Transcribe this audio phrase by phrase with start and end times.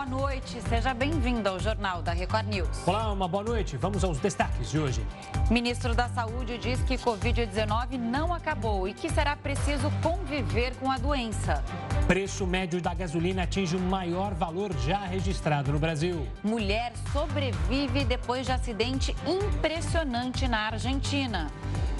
[0.00, 0.62] boa noite.
[0.62, 2.88] Seja bem-vindo ao Jornal da Record News.
[2.88, 3.76] Olá, uma boa noite.
[3.76, 5.04] Vamos aos destaques de hoje.
[5.50, 10.96] Ministro da Saúde diz que Covid-19 não acabou e que será preciso conviver com a
[10.96, 11.62] doença.
[12.06, 16.26] Preço médio da gasolina atinge o maior valor já registrado no Brasil.
[16.42, 21.50] Mulher sobrevive depois de acidente impressionante na Argentina.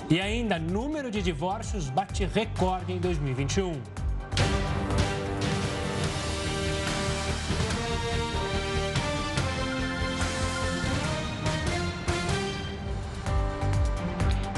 [0.09, 4.00] E ainda, número de divórcios bate recorde em 2021.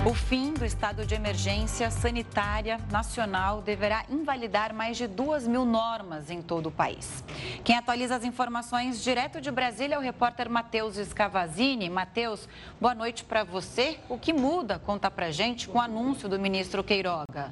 [0.04, 6.28] O fim do estado de emergência sanitária nacional deverá invalidar mais de duas mil normas
[6.28, 7.22] em todo o país.
[7.62, 11.88] Quem atualiza as informações direto de Brasília é o repórter Matheus Scavazini.
[11.88, 12.48] Matheus,
[12.80, 14.00] boa noite para você.
[14.08, 14.80] O que muda?
[14.80, 17.48] Conta para gente com o anúncio do ministro Queiroga.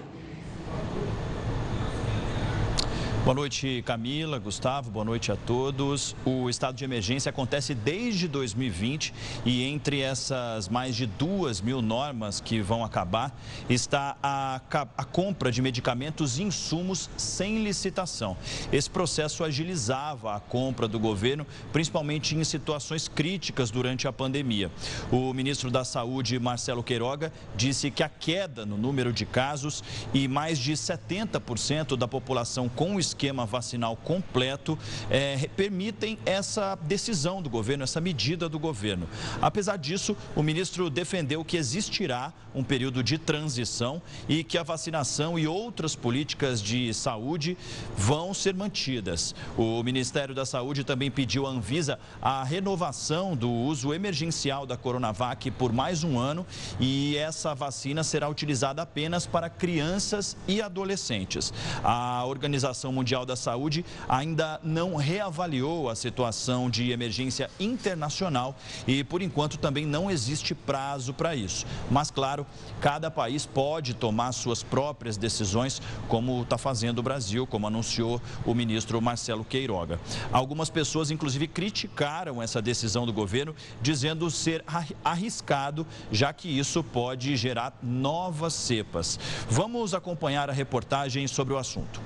[3.22, 6.16] Boa noite, Camila, Gustavo, boa noite a todos.
[6.24, 9.12] O estado de emergência acontece desde 2020
[9.44, 14.58] e entre essas mais de duas mil normas que vão acabar está a,
[14.96, 18.38] a compra de medicamentos e insumos sem licitação.
[18.72, 24.70] Esse processo agilizava a compra do governo, principalmente em situações críticas durante a pandemia.
[25.12, 30.26] O ministro da Saúde, Marcelo Queiroga, disse que a queda no número de casos e
[30.26, 34.78] mais de 70% da população com esquema vacinal completo
[35.10, 39.08] é, permitem essa decisão do governo, essa medida do governo.
[39.40, 45.38] Apesar disso, o ministro defendeu que existirá um período de transição e que a vacinação
[45.38, 47.56] e outras políticas de saúde
[47.96, 49.34] vão ser mantidas.
[49.56, 55.50] O Ministério da Saúde também pediu à Anvisa a renovação do uso emergencial da Coronavac
[55.52, 56.44] por mais um ano
[56.78, 61.52] e essa vacina será utilizada apenas para crianças e adolescentes.
[61.84, 68.54] A Organização Mundial da Saúde ainda não reavaliou a situação de emergência internacional
[68.86, 71.64] e, por enquanto, também não existe prazo para isso.
[71.90, 72.46] Mas, claro,
[72.78, 78.54] cada país pode tomar suas próprias decisões, como está fazendo o Brasil, como anunciou o
[78.54, 79.98] ministro Marcelo Queiroga.
[80.30, 84.62] Algumas pessoas, inclusive, criticaram essa decisão do governo, dizendo ser
[85.02, 89.18] arriscado, já que isso pode gerar novas cepas.
[89.48, 91.98] Vamos acompanhar a reportagem sobre o assunto.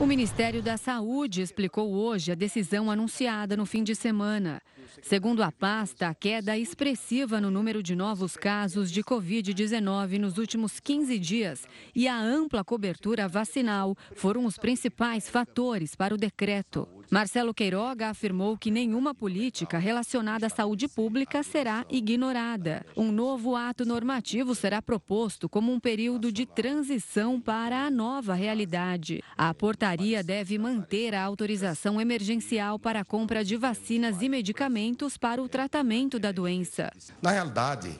[0.00, 4.60] O Ministério da Saúde explicou hoje a decisão anunciada no fim de semana.
[5.04, 10.80] Segundo a pasta, a queda expressiva no número de novos casos de Covid-19 nos últimos
[10.80, 16.88] 15 dias e a ampla cobertura vacinal foram os principais fatores para o decreto.
[17.10, 22.84] Marcelo Queiroga afirmou que nenhuma política relacionada à saúde pública será ignorada.
[22.96, 29.22] Um novo ato normativo será proposto como um período de transição para a nova realidade.
[29.36, 35.42] A portaria deve manter a autorização emergencial para a compra de vacinas e medicamentos para
[35.42, 36.92] o tratamento da doença.
[37.20, 37.90] Na realidade,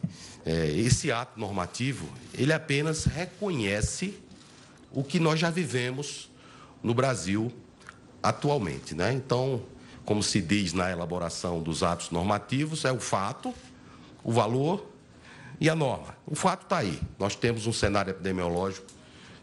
[0.44, 4.14] é, esse ato normativo, ele apenas reconhece
[4.92, 6.30] o que nós já vivemos
[6.82, 7.52] no Brasil
[8.22, 8.94] atualmente.
[8.94, 9.12] Né?
[9.12, 9.62] Então,
[10.04, 13.52] como se diz na elaboração dos atos normativos, é o fato,
[14.22, 14.90] o valor
[15.60, 16.16] e a norma.
[16.26, 17.00] O fato está aí.
[17.18, 18.86] Nós temos um cenário epidemiológico,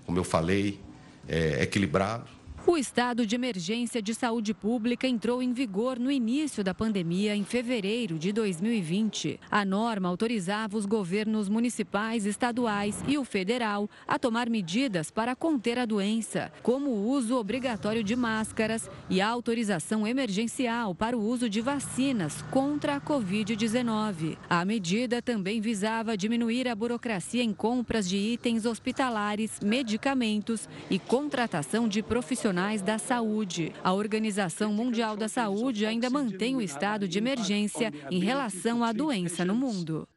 [0.05, 0.79] como eu falei,
[1.27, 2.29] é, equilibrado,
[2.67, 7.43] o estado de emergência de saúde pública entrou em vigor no início da pandemia, em
[7.43, 9.39] fevereiro de 2020.
[9.49, 15.79] A norma autorizava os governos municipais, estaduais e o federal a tomar medidas para conter
[15.79, 21.49] a doença, como o uso obrigatório de máscaras e a autorização emergencial para o uso
[21.49, 24.37] de vacinas contra a Covid-19.
[24.49, 31.87] A medida também visava diminuir a burocracia em compras de itens hospitalares, medicamentos e contratação
[31.87, 32.50] de profissionais
[32.81, 33.73] da saúde.
[33.83, 39.45] A Organização Mundial da Saúde ainda mantém o estado de emergência em relação à doença
[39.45, 40.07] no mundo.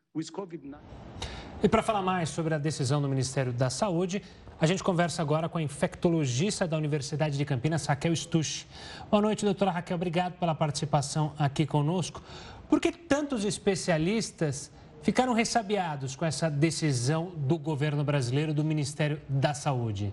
[1.62, 4.22] E para falar mais sobre a decisão do Ministério da Saúde,
[4.60, 8.66] a gente conversa agora com a infectologista da Universidade de Campinas, Raquel Stusch.
[9.10, 9.94] Boa noite, doutora Raquel.
[9.94, 12.22] Obrigado pela participação aqui conosco.
[12.68, 14.70] Por que tantos especialistas
[15.02, 20.12] ficaram ressabiados com essa decisão do governo brasileiro, do Ministério da Saúde?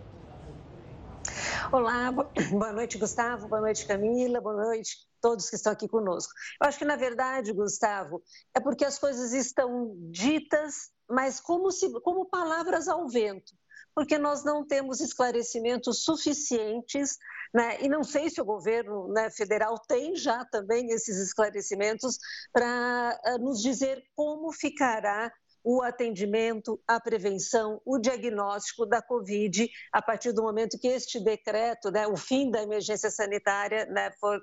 [1.72, 2.12] Olá,
[2.51, 6.33] boa noite, Gustavo, boa noite, Camila, boa noite todos que estão aqui conosco.
[6.60, 8.24] Eu acho que, na verdade, Gustavo,
[8.56, 13.54] é porque as coisas estão ditas, mas como, se, como palavras ao vento
[13.94, 17.18] porque nós não temos esclarecimentos suficientes,
[17.54, 17.81] né?
[17.81, 22.18] e não sei se o governo né, federal tem já também esses esclarecimentos
[22.54, 25.31] para uh, nos dizer como ficará
[25.63, 31.91] o atendimento, a prevenção, o diagnóstico da Covid a partir do momento que este decreto,
[31.91, 34.41] né, o fim da emergência sanitária, né, foi uh,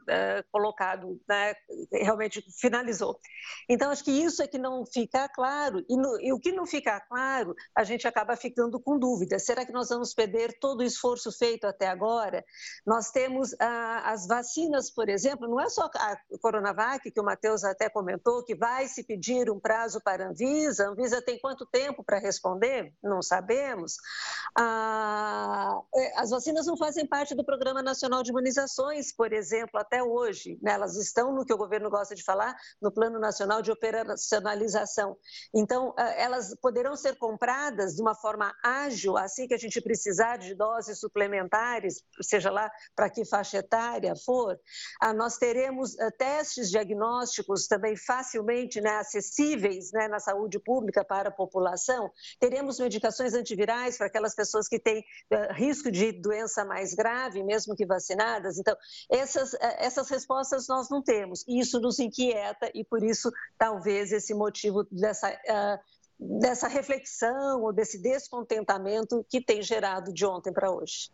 [0.50, 1.54] colocado, né,
[1.92, 3.18] realmente finalizou.
[3.68, 6.66] Então, acho que isso é que não fica claro, e, no, e o que não
[6.66, 9.38] fica claro, a gente acaba ficando com dúvida.
[9.38, 12.44] Será que nós vamos perder todo o esforço feito até agora?
[12.86, 13.56] Nós temos uh,
[14.04, 18.54] as vacinas, por exemplo, não é só a Coronavac, que o Matheus até comentou, que
[18.54, 22.93] vai se pedir um prazo para a Anvisa, a Anvisa tem quanto tempo para responder?
[23.02, 23.96] Não sabemos.
[24.56, 30.02] Ah, é, as vacinas não fazem parte do Programa Nacional de Imunizações, por exemplo, até
[30.02, 30.58] hoje.
[30.62, 30.72] Né?
[30.72, 35.16] Elas estão no que o governo gosta de falar, no Plano Nacional de Operacionalização.
[35.55, 40.37] Então, ah, elas poderão ser compradas de uma forma ágil, assim que a gente precisar
[40.37, 44.58] de doses suplementares, seja lá para que faixa etária for.
[45.00, 51.28] Ah, nós teremos ah, testes diagnósticos também facilmente né, acessíveis né, na saúde pública para
[51.28, 52.10] a população.
[52.38, 57.74] Teremos medicações antivirais para aquelas pessoas que têm uh, risco de doença mais grave, mesmo
[57.74, 58.58] que vacinadas.
[58.58, 58.76] Então,
[59.10, 61.44] essas, uh, essas respostas nós não temos.
[61.46, 65.30] E isso nos inquieta e, por isso, talvez esse motivo dessa.
[65.30, 71.12] Uh, dessa reflexão ou desse descontentamento que tem gerado de ontem para hoje.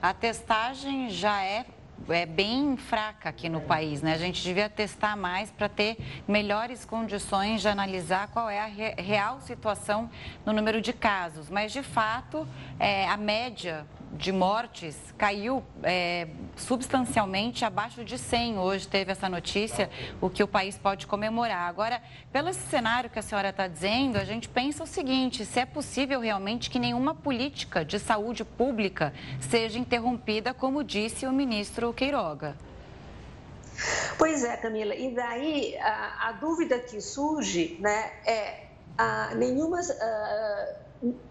[0.00, 1.66] A testagem já é
[2.08, 4.12] é bem fraca aqui no país, né?
[4.12, 5.96] A gente devia testar mais para ter
[6.28, 10.10] melhores condições de analisar qual é a real situação
[10.44, 11.50] no número de casos.
[11.50, 12.46] Mas, de fato,
[12.78, 18.58] é, a média de mortes caiu é, substancialmente abaixo de 100.
[18.58, 19.90] Hoje teve essa notícia,
[20.20, 21.68] o que o país pode comemorar.
[21.68, 22.00] Agora,
[22.32, 26.20] pelo cenário que a senhora está dizendo, a gente pensa o seguinte: se é possível
[26.20, 32.56] realmente que nenhuma política de saúde pública seja interrompida, como disse o ministro Queiroga.
[34.16, 34.94] Pois é, Camila.
[34.94, 39.80] E daí a, a dúvida que surge né, é a, nenhuma.
[39.80, 40.85] A,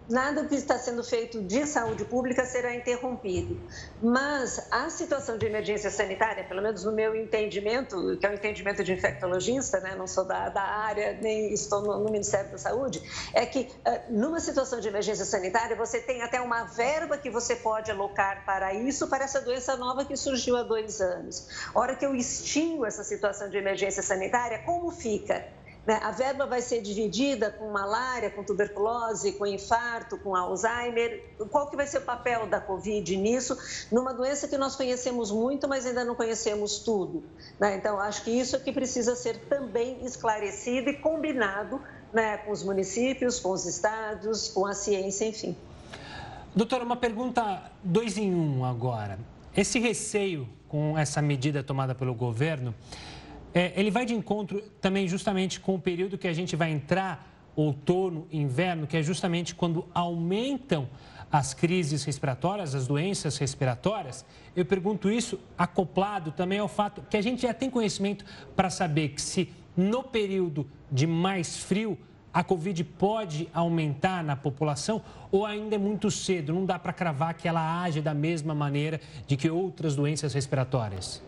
[0.08, 3.60] nada que está sendo feito de saúde pública será interrompido.
[4.00, 8.84] Mas a situação de emergência sanitária, pelo menos no meu entendimento, que é o entendimento
[8.84, 13.02] de infectologista, né, não sou da, da área, nem estou no, no, Ministério da Saúde,
[13.34, 17.56] é que uh, numa situação de emergência sanitária você tem até uma verba que você
[17.56, 21.48] pode alocar para isso, para essa doença nova que surgiu há dois anos.
[21.74, 25.55] A hora que eu extingo essa situação de emergência sanitária, como fica?
[25.86, 26.00] Né?
[26.02, 31.24] A verba vai ser dividida com malária, com tuberculose, com infarto, com Alzheimer.
[31.50, 33.56] Qual que vai ser o papel da Covid nisso,
[33.92, 37.22] numa doença que nós conhecemos muito, mas ainda não conhecemos tudo?
[37.60, 37.76] Né?
[37.76, 41.80] Então, acho que isso é que precisa ser também esclarecido e combinado
[42.12, 45.56] né, com os municípios, com os estados, com a ciência, enfim.
[46.54, 49.18] Doutora, uma pergunta dois em um agora.
[49.56, 52.74] Esse receio com essa medida tomada pelo governo
[53.56, 57.26] é, ele vai de encontro também justamente com o período que a gente vai entrar,
[57.56, 60.86] outono, inverno, que é justamente quando aumentam
[61.32, 64.26] as crises respiratórias, as doenças respiratórias.
[64.54, 69.08] Eu pergunto isso acoplado também ao fato que a gente já tem conhecimento para saber
[69.08, 71.96] que se no período de mais frio
[72.34, 75.00] a Covid pode aumentar na população
[75.32, 79.00] ou ainda é muito cedo, não dá para cravar que ela age da mesma maneira
[79.26, 81.22] de que outras doenças respiratórias?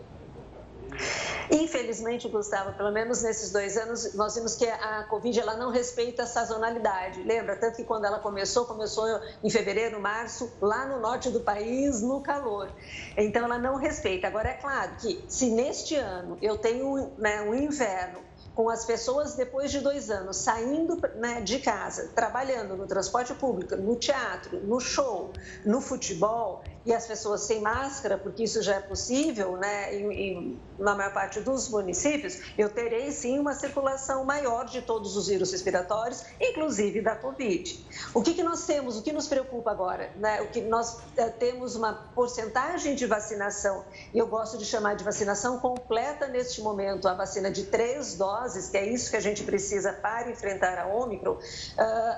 [1.51, 6.23] Infelizmente, Gustavo, pelo menos nesses dois anos, nós vimos que a Covid ela não respeita
[6.23, 7.23] a sazonalidade.
[7.23, 7.55] Lembra?
[7.55, 9.07] Tanto que quando ela começou, começou
[9.43, 12.71] em fevereiro, março, lá no norte do país, no calor.
[13.17, 14.27] Então, ela não respeita.
[14.27, 18.29] Agora, é claro que se neste ano eu tenho né, um inverno
[18.59, 23.73] com as pessoas depois de dois anos saindo né, de casa, trabalhando no transporte público,
[23.77, 25.31] no teatro, no show,
[25.65, 29.91] no futebol, e as pessoas sem máscara, porque isso já é possível, né,
[30.79, 35.51] na maior parte dos municípios, eu terei sim uma circulação maior de todos os vírus
[35.51, 37.85] respiratórios, inclusive da Covid.
[38.11, 40.09] O que, que nós temos, o que nos preocupa agora?
[40.15, 40.41] Né?
[40.41, 45.03] O que nós é, temos uma porcentagem de vacinação, e eu gosto de chamar de
[45.03, 49.43] vacinação completa neste momento, a vacina de três doses, que é isso que a gente
[49.43, 51.39] precisa para enfrentar a Ômicron, uh,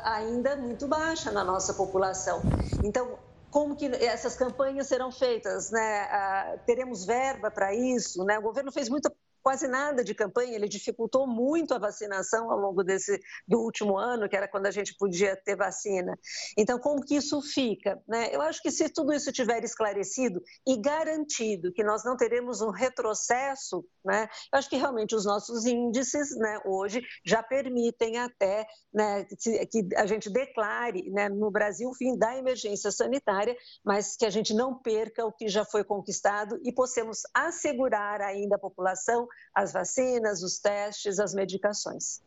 [0.06, 2.42] ainda muito baixa na nossa população.
[2.82, 3.20] Então,
[3.52, 6.02] como que essas campanhas serão feitas, né?
[6.12, 8.40] Ah, teremos verba para isso, né?
[8.40, 12.84] O governo fez muita quase nada de campanha, ele dificultou muito a vacinação ao longo
[12.84, 16.18] desse do último ano, que era quando a gente podia ter vacina.
[16.58, 18.02] Então, como que isso fica?
[18.08, 18.34] Né?
[18.34, 22.70] Eu acho que se tudo isso tiver esclarecido e garantido que nós não teremos um
[22.70, 24.28] retrocesso, né?
[24.52, 29.26] Eu acho que realmente os nossos índices, né, hoje já permitem até né,
[29.70, 34.30] que a gente declare, né, no Brasil o fim da emergência sanitária, mas que a
[34.30, 39.72] gente não perca o que já foi conquistado e possamos assegurar ainda a população as
[39.72, 42.22] vacinas, os testes, as medicações.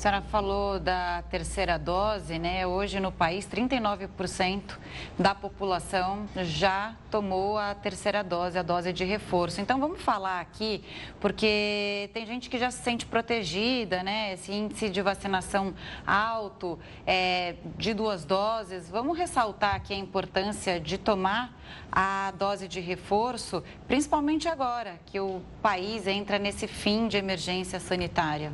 [0.00, 2.66] A senhora falou da terceira dose, né?
[2.66, 4.78] Hoje no país, 39%
[5.18, 9.60] da população já tomou a terceira dose, a dose de reforço.
[9.60, 10.82] Então vamos falar aqui,
[11.20, 14.32] porque tem gente que já se sente protegida, né?
[14.32, 15.74] Esse índice de vacinação
[16.06, 18.88] alto, é, de duas doses.
[18.88, 21.54] Vamos ressaltar aqui a importância de tomar
[21.92, 28.50] a dose de reforço, principalmente agora que o país entra nesse fim de emergência sanitária.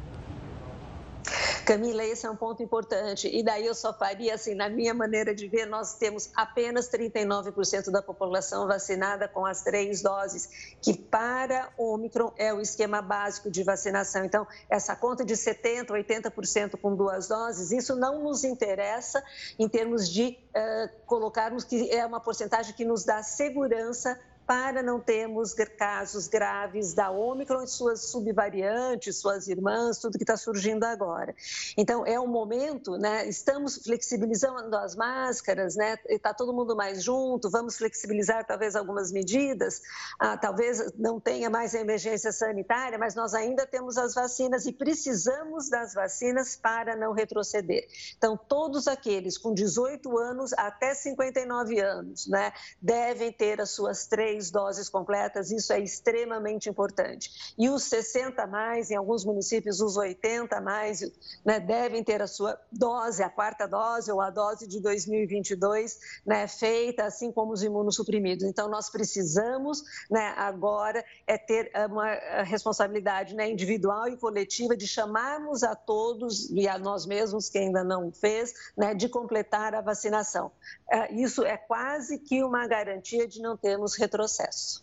[1.65, 3.29] Camila, esse é um ponto importante.
[3.29, 7.91] E daí eu só faria assim, na minha maneira de ver, nós temos apenas 39%
[7.91, 13.51] da população vacinada com as três doses, que para o Omicron é o esquema básico
[13.51, 14.25] de vacinação.
[14.25, 19.23] Então, essa conta de 70%, 80% com duas doses, isso não nos interessa
[19.59, 25.01] em termos de uh, colocarmos que é uma porcentagem que nos dá segurança para não
[25.01, 31.35] termos casos graves da Ômicron e suas subvariantes, suas irmãs, tudo que está surgindo agora.
[31.77, 33.29] Então, é um momento, né?
[33.29, 35.99] Estamos flexibilizando as máscaras, né?
[36.09, 39.83] Está todo mundo mais junto, vamos flexibilizar talvez algumas medidas,
[40.19, 44.73] ah, talvez não tenha mais a emergência sanitária, mas nós ainda temos as vacinas e
[44.73, 47.87] precisamos das vacinas para não retroceder.
[48.17, 54.36] Então, todos aqueles com 18 anos até 59 anos, né, devem ter as suas três
[54.37, 57.55] três doses completas, isso é extremamente importante.
[57.59, 61.01] E os 60 mais, em alguns municípios, os 80 mais,
[61.45, 66.47] né, devem ter a sua dose, a quarta dose ou a dose de 2022, né,
[66.47, 68.45] feita, assim como os imunossuprimidos.
[68.45, 72.13] Então, nós precisamos, né, agora, é ter uma
[72.43, 77.83] responsabilidade né, individual e coletiva de chamarmos a todos e a nós mesmos, que ainda
[77.83, 80.53] não fez, né, de completar a vacinação.
[80.91, 84.83] É, isso é quase que uma garantia de não termos retrocessos processo.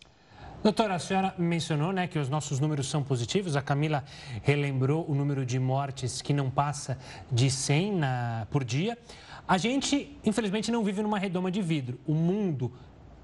[0.62, 3.54] Doutora, a senhora mencionou né, que os nossos números são positivos.
[3.54, 4.02] A Camila
[4.42, 6.96] relembrou o número de mortes que não passa
[7.30, 8.96] de 100 na, por dia.
[9.46, 12.00] A gente, infelizmente, não vive numa redoma de vidro.
[12.06, 12.72] O mundo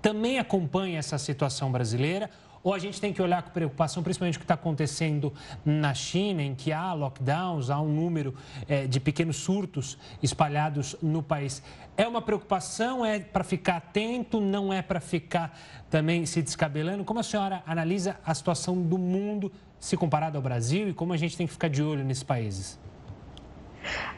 [0.02, 2.28] também acompanha essa situação brasileira
[2.62, 5.32] ou a gente tem que olhar com preocupação, principalmente o que está acontecendo
[5.64, 8.34] na China, em que há lockdowns, há um número
[8.68, 11.62] é, de pequenos surtos espalhados no país.
[11.96, 13.04] É uma preocupação?
[13.04, 14.40] É para ficar atento?
[14.40, 17.04] Não é para ficar também se descabelando?
[17.04, 21.16] Como a senhora analisa a situação do mundo se comparado ao Brasil e como a
[21.16, 22.78] gente tem que ficar de olho nesses países?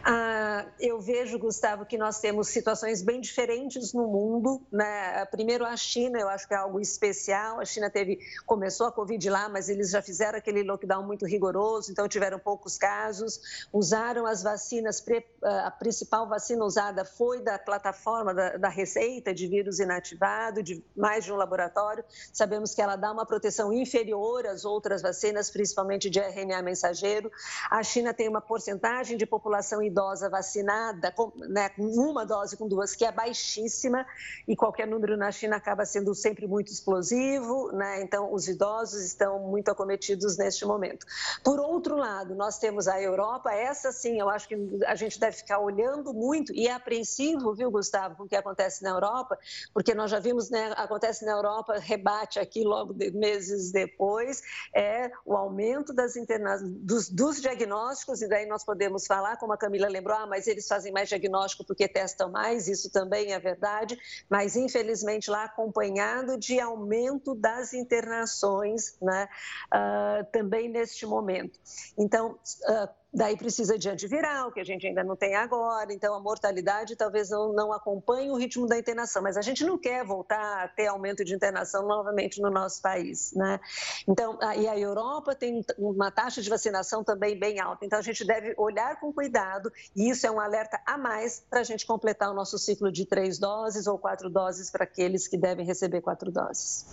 [0.04, 4.60] Ah, eu vejo, Gustavo, que nós temos situações bem diferentes no mundo.
[4.70, 5.24] Né?
[5.26, 7.60] Primeiro, a China, eu acho que é algo especial.
[7.60, 11.92] A China teve, começou a Covid lá, mas eles já fizeram aquele lockdown muito rigoroso,
[11.92, 13.68] então tiveram poucos casos.
[13.72, 15.04] Usaram as vacinas,
[15.44, 21.24] a principal vacina usada foi da plataforma da, da Receita de vírus inativado, de mais
[21.24, 22.04] de um laboratório.
[22.32, 27.30] Sabemos que ela dá uma proteção inferior às outras vacinas, principalmente de RNA mensageiro.
[27.70, 32.56] A China tem uma porcentagem de população população idosa vacinada, com, né, com uma dose,
[32.56, 34.06] com duas, que é baixíssima,
[34.48, 38.00] e qualquer número na China acaba sendo sempre muito explosivo, né?
[38.02, 41.06] então os idosos estão muito acometidos neste momento.
[41.44, 44.56] Por outro lado, nós temos a Europa, essa sim, eu acho que
[44.86, 48.82] a gente deve ficar olhando muito e é apreensivo, viu, Gustavo, com o que acontece
[48.82, 49.38] na Europa,
[49.74, 54.42] porque nós já vimos, né, acontece na Europa, rebate aqui logo de, meses depois,
[54.74, 56.58] é o aumento das interna...
[56.62, 60.68] dos, dos diagnósticos, e daí nós podemos falar como a Camila lembrou, ah, mas eles
[60.68, 63.98] fazem mais diagnóstico porque testam mais, isso também é verdade,
[64.30, 69.28] mas infelizmente lá acompanhado de aumento das internações, né,
[69.74, 71.58] uh, também neste momento.
[71.98, 76.20] Então, uh, Daí precisa de antiviral, que a gente ainda não tem agora, então a
[76.20, 80.64] mortalidade talvez não, não acompanhe o ritmo da internação, mas a gente não quer voltar
[80.64, 83.60] a ter aumento de internação novamente no nosso país, né?
[84.08, 88.24] Então, e a Europa tem uma taxa de vacinação também bem alta, então a gente
[88.24, 92.30] deve olhar com cuidado, e isso é um alerta a mais para a gente completar
[92.30, 96.30] o nosso ciclo de três doses ou quatro doses para aqueles que devem receber quatro
[96.32, 96.86] doses.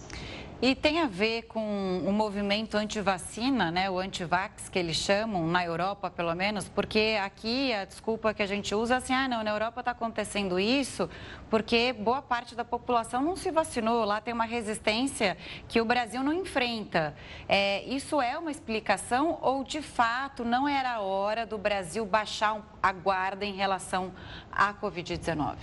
[0.61, 5.63] E tem a ver com o movimento anti-vacina, né, o anti-vax que eles chamam, na
[5.63, 9.41] Europa pelo menos, porque aqui a desculpa que a gente usa é assim, ah não,
[9.41, 11.09] na Europa está acontecendo isso
[11.49, 15.37] porque boa parte da população não se vacinou, lá tem uma resistência
[15.69, 17.15] que o Brasil não enfrenta.
[17.47, 22.61] É, isso é uma explicação ou de fato não era a hora do Brasil baixar
[22.83, 24.11] a guarda em relação
[24.51, 25.55] à Covid-19?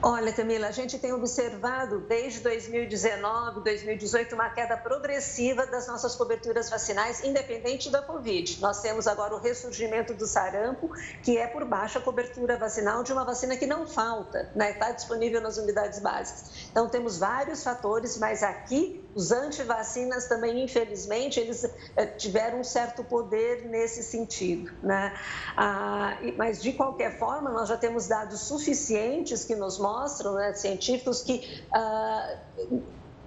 [0.00, 6.70] Olha, Camila, a gente tem observado desde 2019, 2018 uma queda progressiva das nossas coberturas
[6.70, 8.60] vacinais, independente da Covid.
[8.60, 10.88] Nós temos agora o ressurgimento do sarampo,
[11.20, 14.70] que é por baixa cobertura vacinal de uma vacina que não falta, né?
[14.70, 16.68] está disponível nas unidades básicas.
[16.70, 21.64] Então, temos vários fatores, mas aqui Os antivacinas também, infelizmente, eles
[21.96, 24.70] eh, tiveram um certo poder nesse sentido.
[24.80, 25.12] Né?
[25.56, 31.24] Ah, mas, de qualquer forma, nós já temos dados suficientes que nos mostram, né, científicos,
[31.24, 31.42] que
[31.74, 32.28] ah,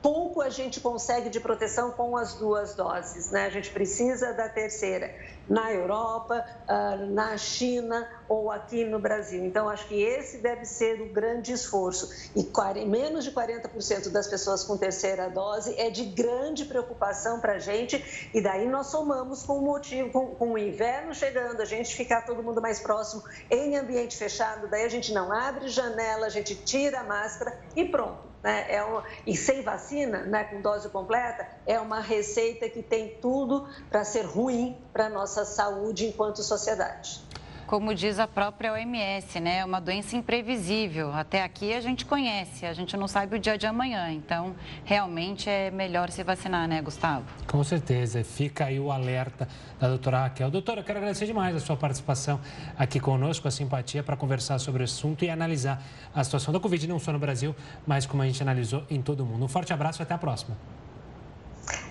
[0.01, 3.45] pouco a gente consegue de proteção com as duas doses, né?
[3.45, 5.13] A gente precisa da terceira
[5.47, 9.43] na Europa, ah, na China ou aqui no Brasil.
[9.43, 12.09] Então, acho que esse deve ser o grande esforço.
[12.35, 12.49] E
[12.85, 18.29] menos de 40% das pessoas com terceira dose é de grande preocupação para a gente.
[18.33, 22.25] E daí nós somamos com o motivo, com, com o inverno chegando, a gente ficar
[22.25, 26.55] todo mundo mais próximo em ambiente fechado, daí a gente não abre janela, a gente
[26.55, 31.47] tira a máscara e pronto né, é um, e sem vacina, né, com dose completa,
[31.65, 37.30] é uma receita que tem tudo para ser ruim para a nossa saúde enquanto sociedade
[37.71, 39.59] como diz a própria OMS, né?
[39.59, 41.13] É uma doença imprevisível.
[41.13, 44.11] Até aqui a gente conhece, a gente não sabe o dia de amanhã.
[44.11, 47.23] Então, realmente é melhor se vacinar, né, Gustavo?
[47.47, 48.25] Com certeza.
[48.25, 49.47] Fica aí o alerta
[49.79, 50.51] da doutora Raquel.
[50.51, 52.41] Doutora, eu quero agradecer demais a sua participação
[52.77, 55.81] aqui conosco, a simpatia para conversar sobre o assunto e analisar
[56.13, 57.55] a situação da Covid, não só no Brasil,
[57.87, 59.45] mas como a gente analisou em todo o mundo.
[59.45, 60.57] Um forte abraço e até a próxima.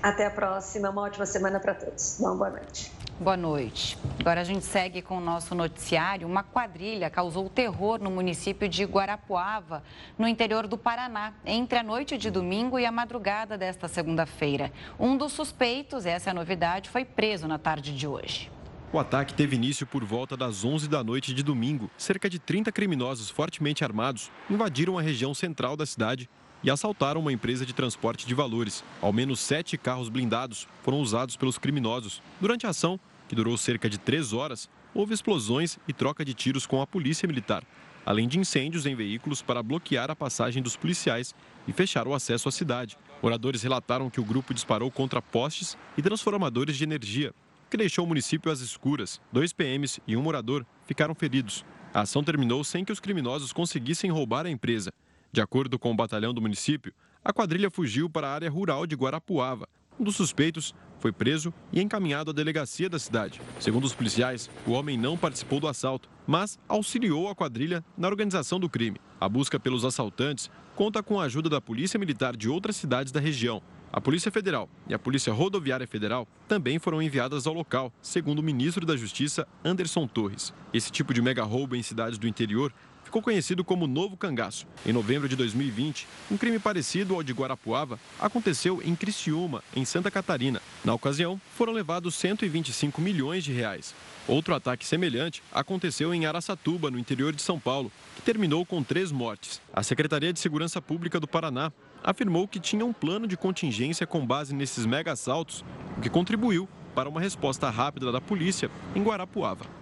[0.03, 0.91] Até a próxima.
[0.91, 2.19] Uma ótima semana para todos.
[2.21, 2.93] Uma boa noite.
[3.21, 3.99] Boa noite.
[4.19, 6.27] Agora a gente segue com o nosso noticiário.
[6.27, 9.85] Uma quadrilha causou terror no município de Guarapuava,
[10.19, 14.73] no interior do Paraná, entre a noite de domingo e a madrugada desta segunda-feira.
[14.99, 18.51] Um dos suspeitos, essa é a novidade, foi preso na tarde de hoje.
[18.91, 21.91] O ataque teve início por volta das 11 da noite de domingo.
[21.99, 26.27] Cerca de 30 criminosos fortemente armados invadiram a região central da cidade
[26.63, 28.85] e assaltaram uma empresa de transporte de valores.
[29.01, 32.23] Ao menos sete carros blindados foram usados pelos criminosos.
[32.41, 32.99] Durante a ação,
[33.31, 37.29] que durou cerca de três horas, houve explosões e troca de tiros com a polícia
[37.29, 37.63] militar,
[38.05, 41.33] além de incêndios em veículos para bloquear a passagem dos policiais
[41.69, 42.99] e fechar o acesso à cidade.
[43.23, 47.33] Moradores relataram que o grupo disparou contra postes e transformadores de energia,
[47.71, 49.21] que deixou o município às escuras.
[49.33, 51.65] Dois PMs e um morador ficaram feridos.
[51.95, 54.93] A ação terminou sem que os criminosos conseguissem roubar a empresa.
[55.31, 56.93] De acordo com o batalhão do município,
[57.25, 59.69] a quadrilha fugiu para a área rural de Guarapuava.
[60.01, 63.41] Um dos suspeitos foi preso e encaminhado à delegacia da cidade.
[63.59, 68.61] Segundo os policiais, o homem não participou do assalto, mas auxiliou a quadrilha na organização
[68.61, 69.01] do crime.
[69.21, 73.19] A busca pelos assaltantes conta com a ajuda da Polícia Militar de outras cidades da
[73.19, 73.63] região.
[73.93, 78.43] A Polícia Federal e a Polícia Rodoviária Federal também foram enviadas ao local, segundo o
[78.43, 80.55] ministro da Justiça, Anderson Torres.
[80.73, 82.73] Esse tipo de mega roubo em cidades do interior
[83.11, 84.69] ficou conhecido como Novo Cangaço.
[84.87, 90.13] Em novembro de 2020, um crime parecido ao de Guarapuava aconteceu em Criciúma, em Santa
[90.13, 90.63] Catarina.
[90.85, 93.97] Na ocasião, foram levados 125 milhões de reais.
[94.29, 99.11] Outro ataque semelhante aconteceu em Araçatuba, no interior de São Paulo, que terminou com três
[99.11, 99.61] mortes.
[99.73, 101.73] A Secretaria de Segurança Pública do Paraná
[102.05, 105.65] afirmou que tinha um plano de contingência com base nesses mega assaltos,
[105.99, 109.80] o que contribuiu para uma resposta rápida da polícia em Guarapuava.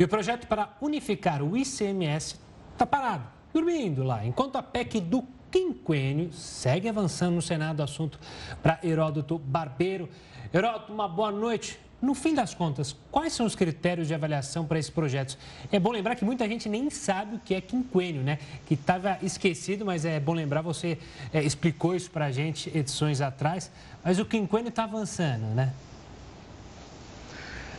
[0.00, 2.36] E o projeto para unificar o ICMS
[2.72, 7.82] está parado, dormindo lá, enquanto a PEC do quinquênio segue avançando no Senado.
[7.82, 8.18] Assunto
[8.62, 10.08] para Heródoto Barbeiro.
[10.54, 11.78] Heródoto, uma boa noite.
[12.00, 15.36] No fim das contas, quais são os critérios de avaliação para esses projetos?
[15.70, 18.38] É bom lembrar que muita gente nem sabe o que é quinquênio, né?
[18.66, 20.96] Que estava esquecido, mas é bom lembrar, você
[21.30, 23.70] é, explicou isso para a gente edições atrás.
[24.02, 25.74] Mas o quinquênio está avançando, né?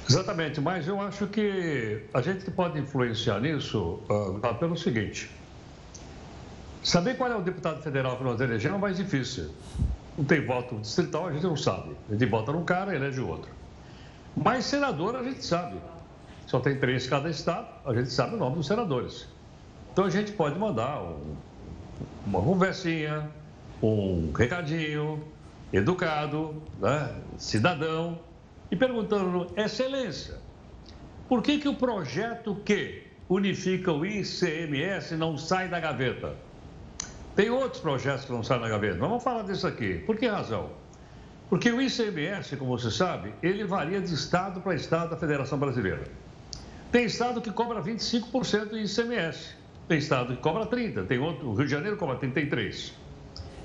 [0.10, 5.30] Exatamente, mas eu acho que a gente pode influenciar nisso uh, pelo seguinte.
[6.84, 9.52] Saber qual é o deputado federal que nós elegemos é mais difícil.
[10.18, 11.96] Não tem voto distrital, a gente não sabe.
[12.10, 13.52] A gente vota num cara elege outro.
[14.36, 15.78] Mas senador a gente sabe.
[16.48, 19.28] Só tem três cada estado, a gente sabe o nome dos senadores.
[19.94, 21.36] Então a gente pode mandar um,
[22.26, 23.30] uma conversinha,
[23.82, 25.24] um recadinho,
[25.72, 27.10] educado, né?
[27.38, 28.20] cidadão,
[28.72, 30.36] e perguntando, Excelência,
[31.28, 36.36] por que, que o projeto que unifica o ICMS não sai da gaveta?
[37.36, 38.98] Tem outros projetos que não saem da gaveta.
[38.98, 40.00] Vamos falar disso aqui.
[40.00, 40.70] Por que razão?
[41.50, 46.04] Porque o ICMS, como você sabe, ele varia de estado para estado da Federação Brasileira.
[46.92, 49.56] Tem estado que cobra 25% do ICMS.
[49.88, 51.08] Tem estado que cobra 30%.
[51.08, 52.94] Tem outro, o Rio de Janeiro cobra 33%.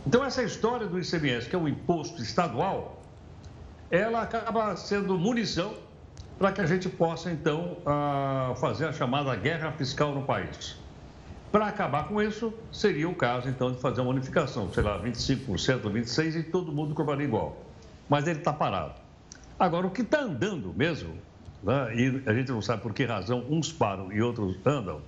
[0.06, 2.95] Então, essa história do ICMS, que é um imposto estadual,
[3.90, 5.74] ela acaba sendo munição
[6.38, 7.78] para que a gente possa, então,
[8.56, 10.76] fazer a chamada guerra fiscal no país.
[11.50, 15.80] Para acabar com isso, seria o caso, então, de fazer uma unificação, sei lá, 25%,
[15.90, 17.56] 26% e todo mundo cobraria igual.
[18.08, 18.94] Mas ele está parado.
[19.58, 21.14] Agora, o que está andando mesmo,
[21.62, 25.00] né, e a gente não sabe por que razão uns param e outros andam,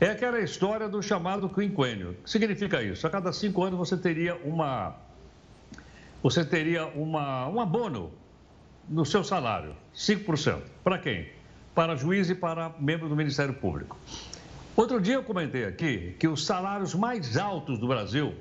[0.00, 2.10] é aquela história do chamado quinquênio.
[2.10, 3.06] O que significa isso?
[3.06, 4.96] A cada cinco anos você teria uma
[6.22, 8.12] você teria uma, um abono
[8.88, 10.62] no seu salário, 5%.
[10.82, 11.28] Para quem?
[11.74, 13.98] Para juiz e para membro do Ministério Público.
[14.76, 18.34] Outro dia eu comentei aqui que os salários mais altos do Brasil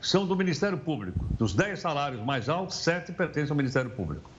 [0.00, 1.24] são do Ministério Público.
[1.38, 4.30] Dos 10 salários mais altos, 7 pertencem ao Ministério Público.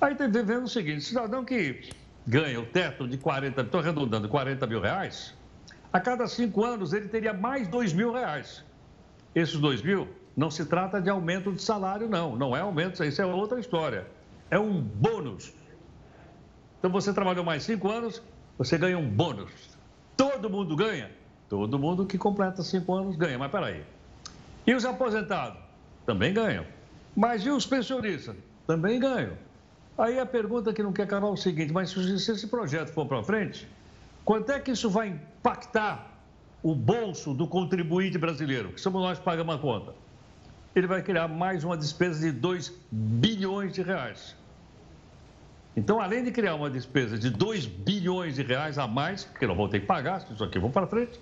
[0.00, 1.90] Aí está vendo o seguinte: cidadão que
[2.26, 5.34] ganha o teto de 40, estou arredondando, 40 mil reais,
[5.92, 8.64] a cada cinco anos ele teria mais 2 mil reais.
[9.34, 12.36] Esses 2 mil não se trata de aumento de salário, não.
[12.36, 14.06] Não é aumento, isso é outra história.
[14.50, 15.54] É um bônus.
[16.78, 18.22] Então você trabalhou mais cinco anos,
[18.58, 19.50] você ganha um bônus.
[20.14, 21.10] Todo mundo ganha?
[21.48, 23.38] Todo mundo que completa cinco anos ganha.
[23.38, 23.82] Mas peraí.
[24.66, 25.58] E os aposentados?
[26.04, 26.66] Também ganham.
[27.16, 28.36] Mas e os pensionistas?
[28.66, 29.32] Também ganham.
[29.96, 33.06] Aí a pergunta que não quer calar é o seguinte: mas se esse projeto for
[33.06, 33.66] para frente,
[34.22, 36.12] quanto é que isso vai impactar
[36.62, 40.05] o bolso do contribuinte brasileiro, que somos nós que pagamos a conta?
[40.76, 44.36] Ele vai criar mais uma despesa de 2 bilhões de reais.
[45.74, 49.56] Então, além de criar uma despesa de 2 bilhões de reais a mais, que não
[49.56, 51.18] vou ter que pagar, se isso aqui for para frente,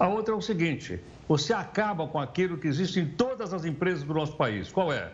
[0.00, 4.02] a outra é o seguinte: você acaba com aquilo que existe em todas as empresas
[4.02, 4.72] do nosso país.
[4.72, 5.12] Qual é?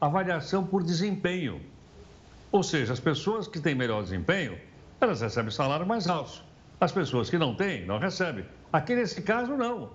[0.00, 1.60] Avaliação por desempenho.
[2.52, 4.56] Ou seja, as pessoas que têm melhor desempenho,
[5.00, 6.40] elas recebem salário mais alto.
[6.80, 8.44] As pessoas que não têm, não recebem.
[8.72, 9.90] Aqui nesse caso, não.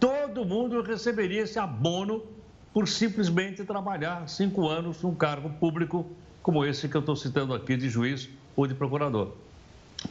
[0.00, 2.35] Todo mundo receberia esse abono
[2.76, 6.04] por simplesmente trabalhar cinco anos num cargo público
[6.42, 9.32] como esse que eu estou citando aqui de juiz ou de procurador.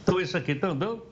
[0.01, 1.06] Então, esse aqui está andando.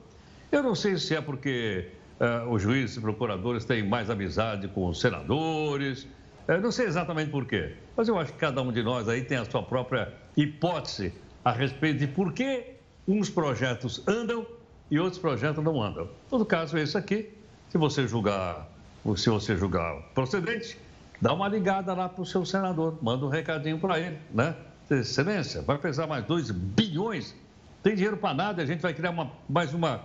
[0.50, 4.88] Eu não sei se é porque uh, os juízes e procuradores têm mais amizade com
[4.88, 6.08] os senadores,
[6.48, 9.22] eu não sei exatamente por quê, mas eu acho que cada um de nós aí
[9.22, 11.12] tem a sua própria hipótese
[11.44, 12.74] a respeito de por que
[13.06, 14.44] uns projetos andam
[14.90, 16.10] e outros projetos não andam.
[16.32, 17.32] No caso, esse aqui,
[17.68, 18.68] se você julgar,
[19.16, 20.82] se você julgar procedente,
[21.20, 24.54] dá uma ligada lá para o seu senador, manda um recadinho para ele, né?
[24.90, 27.34] Excelência, vai pesar mais 2 bilhões,
[27.82, 30.02] tem dinheiro para nada, a gente vai criar uma, mais, uma,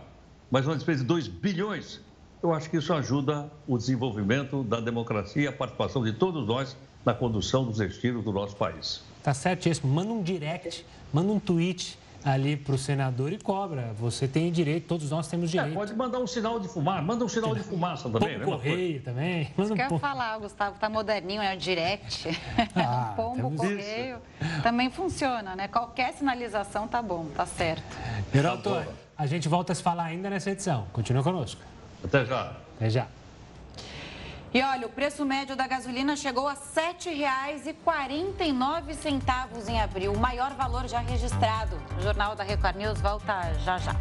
[0.50, 2.02] mais uma despesa de 2 bilhões
[2.42, 7.14] eu acho que isso ajuda o desenvolvimento da democracia a participação de todos nós na
[7.14, 9.02] condução dos destinos do nosso país.
[9.22, 9.92] Tá certíssimo.
[9.92, 13.94] Manda um direct, manda um tweet ali para o senador e cobra.
[13.98, 15.72] Você tem direito, todos nós temos é, direito.
[15.72, 18.40] É, pode mandar um sinal de fumaça, manda um sinal de fumaça também.
[18.40, 19.52] Pombo correio também.
[19.58, 22.30] Manda Isso um que falar, Gustavo, tá moderninho, é o direct.
[22.76, 24.62] Ah, Pombo correio isso.
[24.62, 25.68] também funciona, né?
[25.68, 27.98] Qualquer sinalização tá bom, tá certo.
[28.34, 28.86] Geraldo, tá
[29.18, 30.88] a gente volta a se falar ainda nessa edição.
[30.94, 31.62] Continua conosco.
[32.04, 32.54] Até já.
[32.78, 33.08] Até já.
[34.52, 40.56] E olha, o preço médio da gasolina chegou a R$ 7,49 em abril, o maior
[40.56, 41.80] valor já registrado.
[42.00, 43.96] O Jornal da Record News volta já já.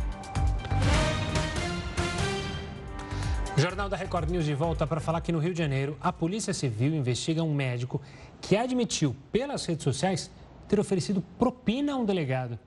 [3.58, 6.54] Jornal da Record News de volta para falar que no Rio de Janeiro, a Polícia
[6.54, 8.00] Civil investiga um médico
[8.40, 10.30] que admitiu pelas redes sociais
[10.66, 12.58] ter oferecido propina a um delegado.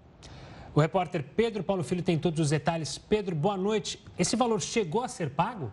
[0.75, 2.99] O repórter Pedro Paulo Filho tem todos os detalhes.
[2.99, 3.99] Pedro, boa noite.
[4.19, 5.71] Esse valor chegou a ser pago?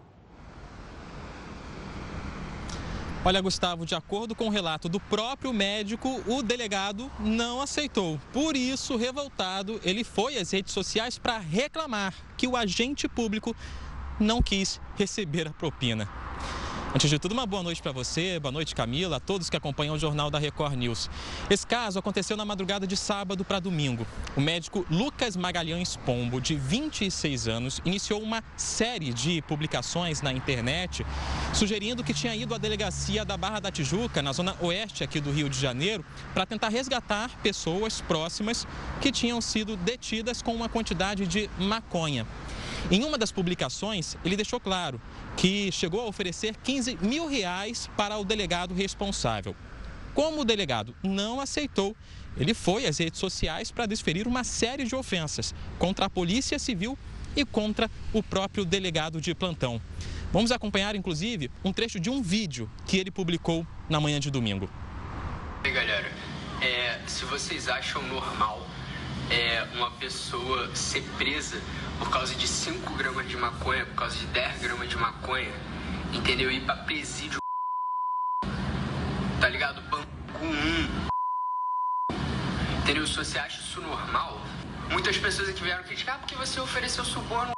[3.24, 8.18] Olha, Gustavo, de acordo com o relato do próprio médico, o delegado não aceitou.
[8.32, 13.54] Por isso, revoltado, ele foi às redes sociais para reclamar que o agente público
[14.20, 16.08] não quis receber a propina.
[16.94, 19.94] Antes de tudo, uma boa noite para você, boa noite Camila, a todos que acompanham
[19.94, 21.10] o Jornal da Record News.
[21.50, 24.06] Esse caso aconteceu na madrugada de sábado para domingo.
[24.34, 31.04] O médico Lucas Magalhães Pombo, de 26 anos, iniciou uma série de publicações na internet
[31.52, 35.30] sugerindo que tinha ido à delegacia da Barra da Tijuca, na zona oeste aqui do
[35.30, 38.66] Rio de Janeiro, para tentar resgatar pessoas próximas
[39.02, 42.26] que tinham sido detidas com uma quantidade de maconha.
[42.90, 45.00] Em uma das publicações, ele deixou claro
[45.36, 49.54] que chegou a oferecer 15 mil reais para o delegado responsável.
[50.14, 51.94] Como o delegado não aceitou,
[52.36, 56.98] ele foi às redes sociais para desferir uma série de ofensas contra a Polícia Civil
[57.36, 59.80] e contra o próprio delegado de plantão.
[60.32, 64.68] Vamos acompanhar, inclusive, um trecho de um vídeo que ele publicou na manhã de domingo.
[65.64, 66.10] E galera,
[66.60, 68.66] é, se vocês acham normal
[69.30, 71.60] é, uma pessoa ser presa
[71.98, 75.52] por causa de 5 gramas de maconha, por causa de 10 gramas de maconha,
[76.12, 76.50] entendeu?
[76.50, 77.38] Ir pra presídio,
[79.40, 79.80] tá ligado?
[79.82, 80.08] Banco
[80.42, 81.08] 1.
[82.82, 83.06] Entendeu?
[83.06, 84.40] Se você acha isso normal,
[84.90, 87.52] muitas pessoas aqui vieram criticar ah, porque você ofereceu suborno.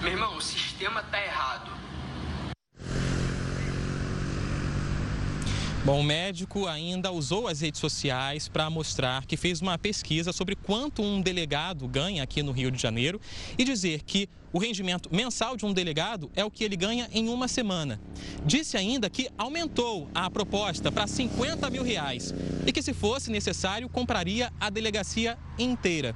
[0.00, 1.79] Meu irmão, o sistema tá errado.
[5.82, 10.54] Bom, o médico ainda usou as redes sociais para mostrar que fez uma pesquisa sobre
[10.54, 13.18] quanto um delegado ganha aqui no Rio de Janeiro
[13.56, 17.30] e dizer que o rendimento mensal de um delegado é o que ele ganha em
[17.30, 17.98] uma semana.
[18.44, 22.34] Disse ainda que aumentou a proposta para 50 mil reais
[22.66, 26.14] e que, se fosse necessário, compraria a delegacia inteira.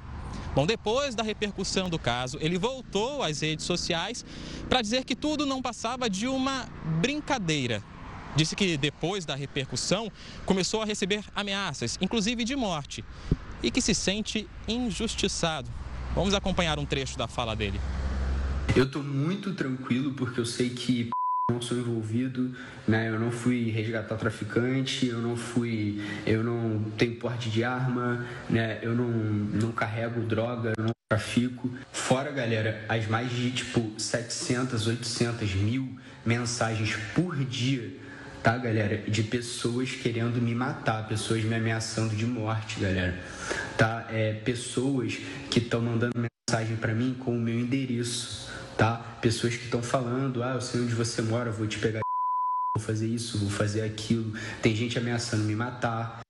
[0.53, 4.23] Bom, depois da repercussão do caso, ele voltou às redes sociais
[4.69, 6.69] para dizer que tudo não passava de uma
[7.01, 7.81] brincadeira.
[8.35, 10.11] Disse que depois da repercussão
[10.45, 13.03] começou a receber ameaças, inclusive de morte,
[13.63, 15.69] e que se sente injustiçado.
[16.13, 17.79] Vamos acompanhar um trecho da fala dele.
[18.75, 21.09] Eu estou muito tranquilo porque eu sei que
[21.49, 22.53] não sou envolvido,
[22.85, 23.07] né?
[23.07, 28.79] Eu não fui resgatar traficante, eu não fui, eu não tenho porte de arma, né?
[28.81, 31.69] Eu não, não carrego droga, eu não trafico.
[31.93, 38.04] Fora, galera, as mais de tipo 700, 800 mil mensagens por dia
[38.45, 38.97] tá, galera?
[39.09, 43.19] De pessoas querendo me matar, pessoas me ameaçando de morte, galera.
[43.75, 44.05] Tá?
[44.11, 45.17] É, pessoas
[45.49, 48.97] que estão mandando mensagem para mim com o meu endereço, tá?
[49.19, 52.01] Pessoas que estão falando, ah, eu sei onde você mora, vou te pegar,
[52.77, 54.31] vou fazer isso, vou fazer aquilo.
[54.61, 56.24] Tem gente ameaçando me matar.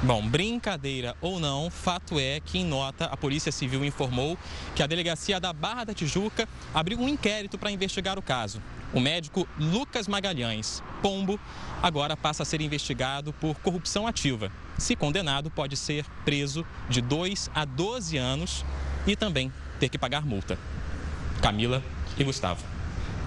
[0.00, 4.38] Bom, brincadeira ou não, fato é que em nota a Polícia Civil informou
[4.76, 8.62] que a delegacia da Barra da Tijuca abriu um inquérito para investigar o caso.
[8.94, 11.38] O médico Lucas Magalhães Pombo
[11.82, 14.52] agora passa a ser investigado por corrupção ativa.
[14.78, 18.64] Se condenado, pode ser preso de 2 a 12 anos
[19.04, 20.56] e também ter que pagar multa.
[21.42, 21.82] Camila
[22.16, 22.77] e Gustavo.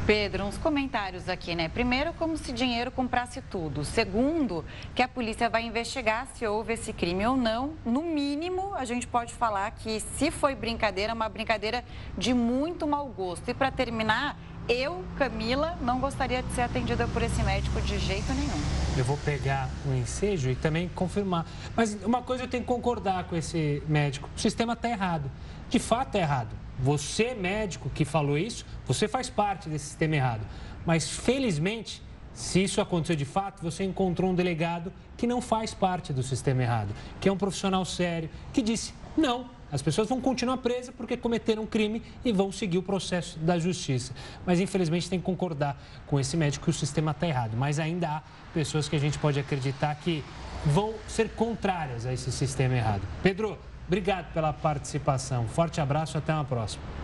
[0.05, 1.69] Pedro, uns comentários aqui, né?
[1.69, 3.85] Primeiro, como se dinheiro comprasse tudo.
[3.85, 7.75] Segundo, que a polícia vai investigar se houve esse crime ou não.
[7.85, 11.85] No mínimo, a gente pode falar que se foi brincadeira, é uma brincadeira
[12.17, 13.47] de muito mau gosto.
[13.47, 14.37] E para terminar,
[14.67, 18.61] eu, Camila, não gostaria de ser atendida por esse médico de jeito nenhum.
[18.97, 21.45] Eu vou pegar o ensejo e também confirmar.
[21.75, 25.29] Mas uma coisa eu tenho que concordar com esse médico: o sistema está errado.
[25.69, 26.49] De fato, está errado.
[26.81, 30.41] Você, médico, que falou isso, você faz parte desse sistema errado.
[30.85, 32.01] Mas, felizmente,
[32.33, 36.63] se isso aconteceu de fato, você encontrou um delegado que não faz parte do sistema
[36.63, 41.15] errado, que é um profissional sério, que disse: não, as pessoas vão continuar presas porque
[41.15, 44.13] cometeram um crime e vão seguir o processo da justiça.
[44.45, 47.55] Mas, infelizmente, tem que concordar com esse médico que o sistema está errado.
[47.55, 48.21] Mas ainda há
[48.53, 50.23] pessoas que a gente pode acreditar que
[50.65, 53.01] vão ser contrárias a esse sistema errado.
[53.23, 53.57] Pedro,
[53.91, 55.49] obrigado pela participação.
[55.49, 57.00] Forte abraço, até uma próxima.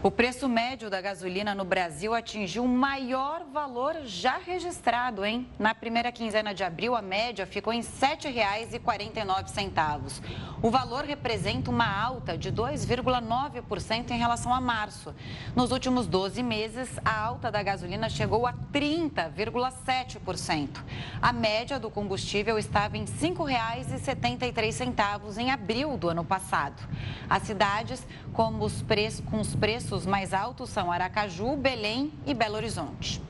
[0.00, 5.48] O preço médio da gasolina no Brasil atingiu o maior valor já registrado, hein?
[5.58, 10.22] Na primeira quinzena de abril, a média ficou em R$ 7,49.
[10.62, 15.12] O valor representa uma alta de 2,9% em relação a março.
[15.56, 20.78] Nos últimos 12 meses, a alta da gasolina chegou a 30,7%.
[21.20, 26.80] A média do combustível estava em R$ 5,73 em abril do ano passado.
[27.28, 33.22] As cidades com os preços preços mais altos são Aracaju, Belém e Belo Horizonte.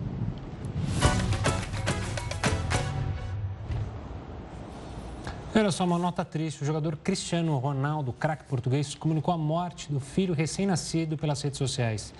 [5.54, 6.62] Olha só, uma nota triste.
[6.62, 12.12] O jogador Cristiano Ronaldo, craque português, comunicou a morte do filho recém-nascido pelas redes sociais.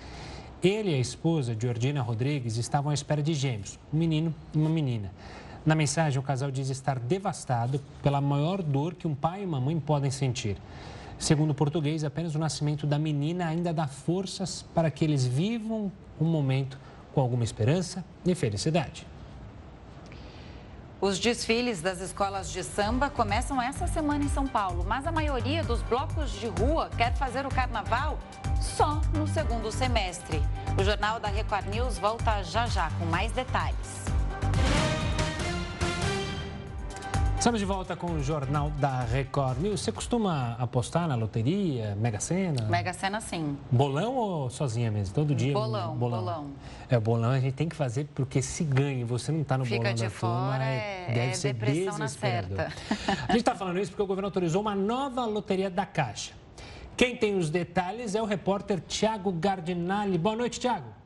[0.63, 4.69] Ele e a esposa, Georgina Rodrigues, estavam à espera de gêmeos, um menino e uma
[4.69, 5.11] menina.
[5.65, 9.59] Na mensagem, o casal diz estar devastado pela maior dor que um pai e uma
[9.59, 10.55] mãe podem sentir.
[11.19, 15.91] Segundo o português, apenas o nascimento da menina ainda dá forças para que eles vivam
[16.19, 16.79] um momento
[17.13, 19.05] com alguma esperança e felicidade.
[21.01, 25.63] Os desfiles das escolas de samba começam essa semana em São Paulo, mas a maioria
[25.63, 28.17] dos blocos de rua quer fazer o carnaval
[28.61, 30.41] só no segundo semestre.
[30.77, 34.18] O Jornal da Record News volta já já com mais detalhes.
[37.39, 39.79] Estamos de volta com o Jornal da Record News.
[39.79, 42.63] Você costuma apostar na loteria, Mega Sena?
[42.63, 43.57] Mega Sena, sim.
[43.71, 45.15] Bolão ou sozinha mesmo?
[45.15, 45.53] Todo dia?
[45.53, 46.19] Bolão, bolão.
[46.19, 46.51] bolão.
[46.89, 49.77] É, bolão a gente tem que fazer porque se ganha você não está no Fica
[49.77, 52.73] bolão de da fora, turma, é, deve é ser depressão na certa.
[53.25, 56.33] A gente está falando isso porque o governo autorizou uma nova loteria da Caixa.
[56.97, 60.17] Quem tem os detalhes é o repórter Tiago Gardinali.
[60.17, 60.98] Boa noite, Tiago.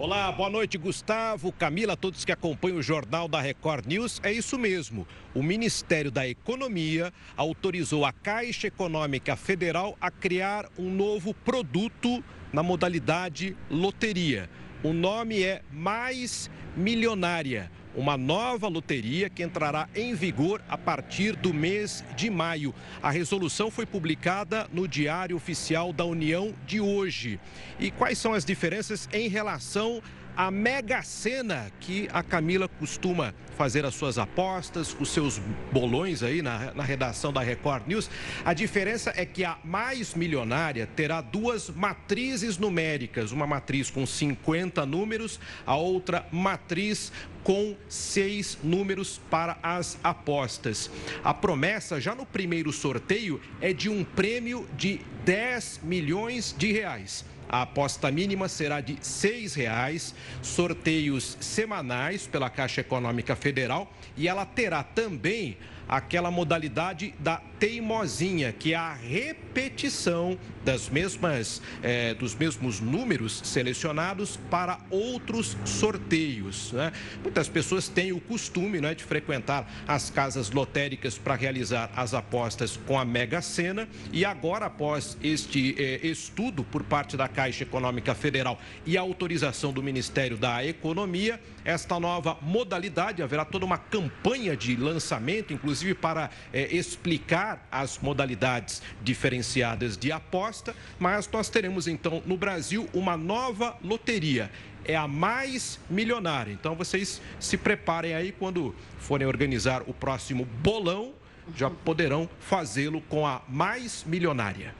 [0.00, 4.20] Olá, boa noite, Gustavo, Camila, todos que acompanham o Jornal da Record News.
[4.22, 5.04] É isso mesmo.
[5.34, 12.62] O Ministério da Economia autorizou a Caixa Econômica Federal a criar um novo produto na
[12.62, 14.48] modalidade loteria.
[14.84, 17.68] O nome é Mais Milionária.
[17.94, 22.74] Uma nova loteria que entrará em vigor a partir do mês de maio.
[23.02, 27.40] A resolução foi publicada no Diário Oficial da União de hoje.
[27.78, 30.02] E quais são as diferenças em relação
[30.38, 35.40] a Mega Sena, que a Camila costuma fazer as suas apostas, os seus
[35.72, 38.08] bolões aí na, na redação da Record News.
[38.44, 44.86] A diferença é que a mais milionária terá duas matrizes numéricas, uma matriz com 50
[44.86, 47.10] números, a outra matriz
[47.42, 50.88] com seis números para as apostas.
[51.24, 57.24] A promessa, já no primeiro sorteio, é de um prêmio de 10 milhões de reais.
[57.48, 63.90] A aposta mínima será de R$ 6,00, sorteios semanais pela Caixa Econômica Federal.
[64.16, 65.56] E ela terá também
[65.88, 74.38] aquela modalidade da teimosinha, que é a repetição das mesmas, é, dos mesmos números selecionados
[74.50, 76.72] para outros sorteios.
[76.72, 76.92] Né?
[77.22, 82.78] Muitas pessoas têm o costume né, de frequentar as casas lotéricas para realizar as apostas
[82.86, 88.14] com a Mega Sena e agora, após este é, estudo por parte da Caixa Econômica
[88.14, 94.56] Federal e a autorização do Ministério da Economia, esta nova modalidade haverá toda uma campanha
[94.56, 102.22] de lançamento, inclusive para é, explicar as modalidades diferenciadas de aposta, mas nós teremos então
[102.24, 104.50] no Brasil uma nova loteria
[104.82, 106.52] é a mais milionária.
[106.52, 111.12] Então vocês se preparem aí quando forem organizar o próximo bolão,
[111.54, 114.74] já poderão fazê-lo com a mais milionária.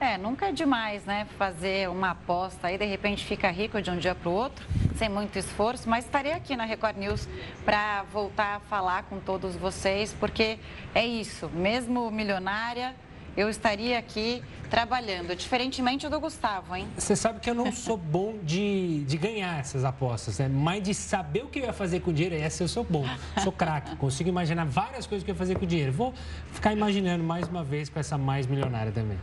[0.00, 1.26] É, nunca é demais, né?
[1.36, 5.10] Fazer uma aposta aí, de repente fica rico de um dia para o outro, sem
[5.10, 5.90] muito esforço.
[5.90, 7.28] Mas estarei aqui na Record News
[7.66, 10.58] para voltar a falar com todos vocês, porque
[10.94, 12.94] é isso, mesmo milionária,
[13.36, 16.88] eu estaria aqui trabalhando, diferentemente do Gustavo, hein?
[16.96, 20.48] Você sabe que eu não sou bom de, de ganhar essas apostas, né?
[20.48, 23.04] Mas de saber o que eu ia fazer com o dinheiro, essa eu sou bom,
[23.42, 25.92] sou craque, consigo imaginar várias coisas que eu ia fazer com o dinheiro.
[25.92, 26.14] Vou
[26.52, 29.18] ficar imaginando mais uma vez com essa mais milionária também.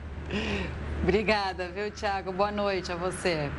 [1.01, 2.31] Obrigada, viu, Tiago?
[2.31, 3.49] Boa noite a você.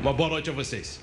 [0.00, 1.00] Uma boa noite a vocês.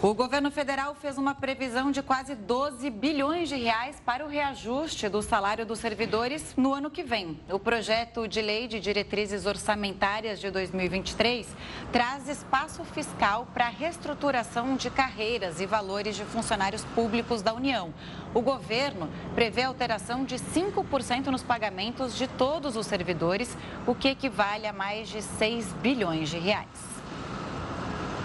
[0.00, 5.08] O governo federal fez uma previsão de quase 12 bilhões de reais para o reajuste
[5.08, 7.36] do salário dos servidores no ano que vem.
[7.50, 11.48] O projeto de lei de diretrizes orçamentárias de 2023
[11.90, 17.92] traz espaço fiscal para a reestruturação de carreiras e valores de funcionários públicos da União.
[18.32, 24.64] O governo prevê alteração de 5% nos pagamentos de todos os servidores, o que equivale
[24.64, 26.87] a mais de 6 bilhões de reais.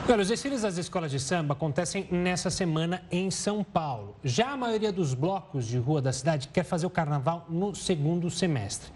[0.06, 4.16] Os desfiles das escolas de samba acontecem nessa semana em São Paulo.
[4.24, 8.30] Já a maioria dos blocos de rua da cidade quer fazer o carnaval no segundo
[8.30, 8.92] semestre.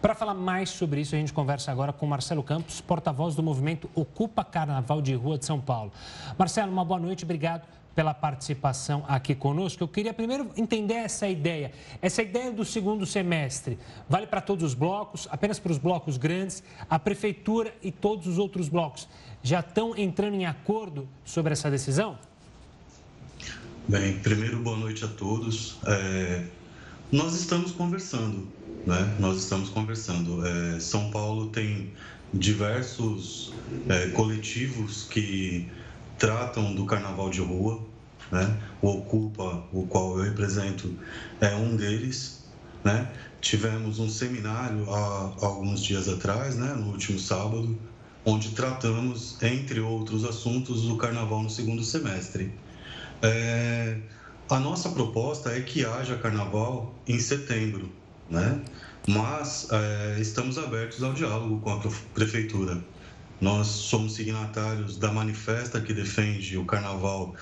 [0.00, 3.90] Para falar mais sobre isso, a gente conversa agora com Marcelo Campos, porta-voz do movimento
[3.94, 5.92] Ocupa Carnaval de Rua de São Paulo.
[6.38, 9.82] Marcelo, uma boa noite, obrigado pela participação aqui conosco.
[9.82, 11.72] Eu queria primeiro entender essa ideia.
[12.00, 16.62] Essa ideia do segundo semestre vale para todos os blocos, apenas para os blocos grandes,
[16.88, 19.08] a prefeitura e todos os outros blocos
[19.42, 22.18] já estão entrando em acordo sobre essa decisão?
[23.88, 25.78] Bem, primeiro, boa noite a todos.
[25.84, 26.44] É,
[27.10, 28.46] nós estamos conversando,
[28.86, 29.16] né?
[29.18, 30.46] Nós estamos conversando.
[30.46, 31.92] É, São Paulo tem
[32.32, 33.52] diversos
[33.88, 35.68] é, coletivos que
[36.16, 37.80] tratam do carnaval de rua,
[38.30, 38.56] né?
[38.80, 40.94] O Ocupa, o qual eu represento,
[41.40, 42.44] é um deles,
[42.84, 43.10] né?
[43.40, 46.72] Tivemos um seminário há alguns dias atrás, né?
[46.74, 47.76] No último sábado,
[48.24, 52.52] onde tratamos, entre outros assuntos, o carnaval no segundo semestre.
[53.20, 53.96] É,
[54.48, 57.90] a nossa proposta é que haja carnaval em setembro,
[58.30, 58.60] né?
[59.08, 61.80] mas é, estamos abertos ao diálogo com a
[62.14, 62.82] prefeitura.
[63.40, 67.34] Nós somos signatários da manifesta que defende o carnaval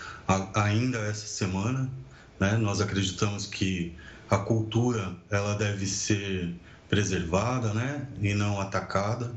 [0.55, 1.91] ainda essa semana.
[2.39, 2.57] Né?
[2.57, 3.95] Nós acreditamos que
[4.31, 6.55] a cultura ela deve ser
[6.89, 8.09] preservada né?
[8.23, 9.31] e não atacada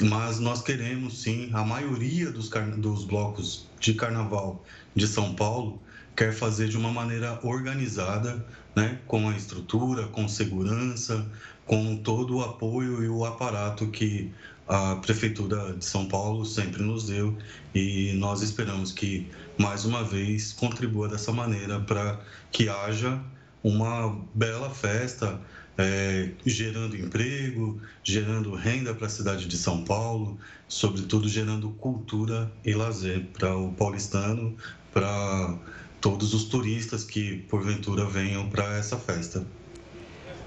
[0.00, 4.64] mas nós queremos sim, a maioria dos, dos blocos de carnaval
[4.94, 5.80] de São Paulo
[6.16, 11.24] quer fazer de uma maneira organizada, né, com a estrutura, com segurança,
[11.66, 14.32] com todo o apoio e o aparato que
[14.66, 17.36] a Prefeitura de São Paulo sempre nos deu.
[17.74, 23.20] E nós esperamos que, mais uma vez, contribua dessa maneira para que haja
[23.62, 25.40] uma bela festa
[25.78, 30.36] é, gerando emprego, gerando renda para a cidade de São Paulo,
[30.66, 34.56] sobretudo gerando cultura e lazer para o paulistano,
[34.92, 35.56] para
[36.00, 39.46] todos os turistas que porventura venham para essa festa.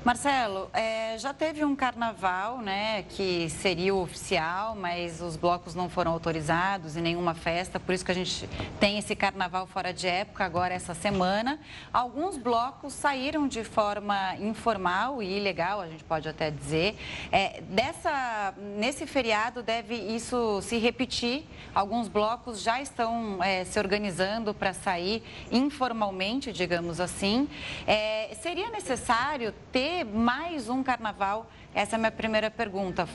[0.03, 5.87] Marcelo, é, já teve um carnaval, né, que seria o oficial, mas os blocos não
[5.91, 8.49] foram autorizados e nenhuma festa, por isso que a gente
[8.79, 11.59] tem esse carnaval fora de época agora essa semana.
[11.93, 16.97] Alguns blocos saíram de forma informal e ilegal, a gente pode até dizer.
[17.31, 21.45] É, dessa, nesse feriado deve isso se repetir.
[21.75, 25.21] Alguns blocos já estão é, se organizando para sair
[25.51, 27.47] informalmente, digamos assim.
[27.85, 31.49] É, seria necessário ter mais um carnaval?
[31.73, 33.07] Essa é a minha primeira pergunta.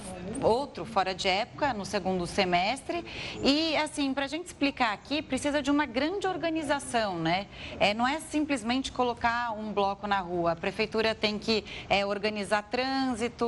[0.42, 3.04] Outro fora de época, no segundo semestre.
[3.42, 7.46] E, assim, para a gente explicar aqui, precisa de uma grande organização, né?
[7.78, 10.52] É, não é simplesmente colocar um bloco na rua.
[10.52, 13.46] A prefeitura tem que é, organizar trânsito,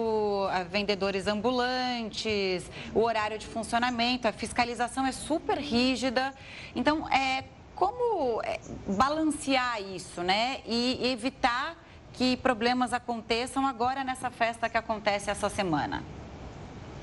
[0.70, 6.34] vendedores ambulantes, o horário de funcionamento, a fiscalização é super rígida.
[6.76, 10.60] Então, é, como é, balancear isso, né?
[10.66, 11.76] E evitar
[12.18, 16.02] que problemas aconteçam agora nessa festa que acontece essa semana?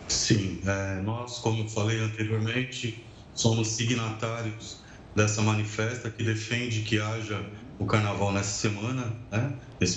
[0.09, 3.01] Sim, é, nós, como falei anteriormente,
[3.33, 4.81] somos signatários
[5.15, 7.41] dessa manifesta que defende que haja
[7.79, 9.53] o carnaval nessa semana, né?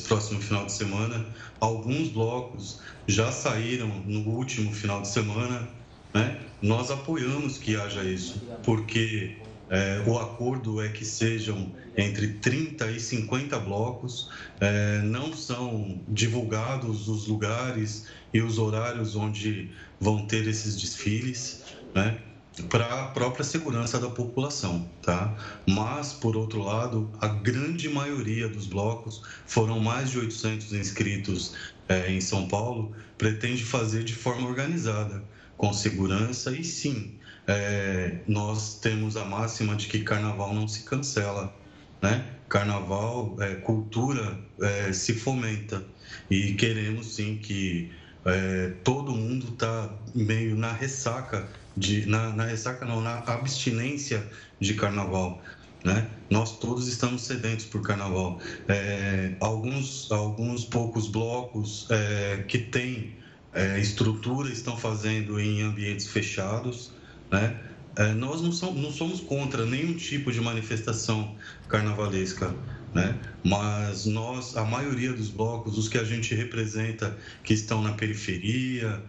[0.06, 1.26] próximo final de semana.
[1.58, 5.68] Alguns blocos já saíram no último final de semana.
[6.14, 6.38] Né?
[6.62, 9.36] Nós apoiamos que haja isso, porque
[9.68, 14.30] é, o acordo é que sejam entre 30 e 50 blocos,
[14.61, 19.70] é, não são divulgados os lugares e os horários onde
[20.01, 22.18] vão ter esses desfiles, né?
[22.70, 25.36] para a própria segurança da população, tá?
[25.66, 31.55] Mas, por outro lado, a grande maioria dos blocos, foram mais de 800 inscritos
[31.88, 35.22] é, em São Paulo, pretende fazer de forma organizada,
[35.57, 37.14] com segurança e sim,
[37.46, 41.55] é, nós temos a máxima de que carnaval não se cancela,
[42.01, 42.24] né?
[42.49, 45.84] Carnaval, é, cultura é, se fomenta
[46.30, 47.90] e queremos sim que
[48.24, 54.26] é, todo mundo está meio na ressaca de na, na, ressaca não na abstinência
[54.59, 55.40] de carnaval
[55.84, 63.16] né nós todos estamos sedentos por carnaval é, alguns alguns poucos blocos é, que têm
[63.53, 66.92] é, estrutura estão fazendo em ambientes fechados
[67.30, 67.61] né?
[67.99, 71.34] É, nós não somos, não somos contra nenhum tipo de manifestação
[71.68, 72.55] carnavalesca,
[72.94, 73.18] né?
[73.44, 79.03] mas nós, a maioria dos blocos, os que a gente representa, que estão na periferia,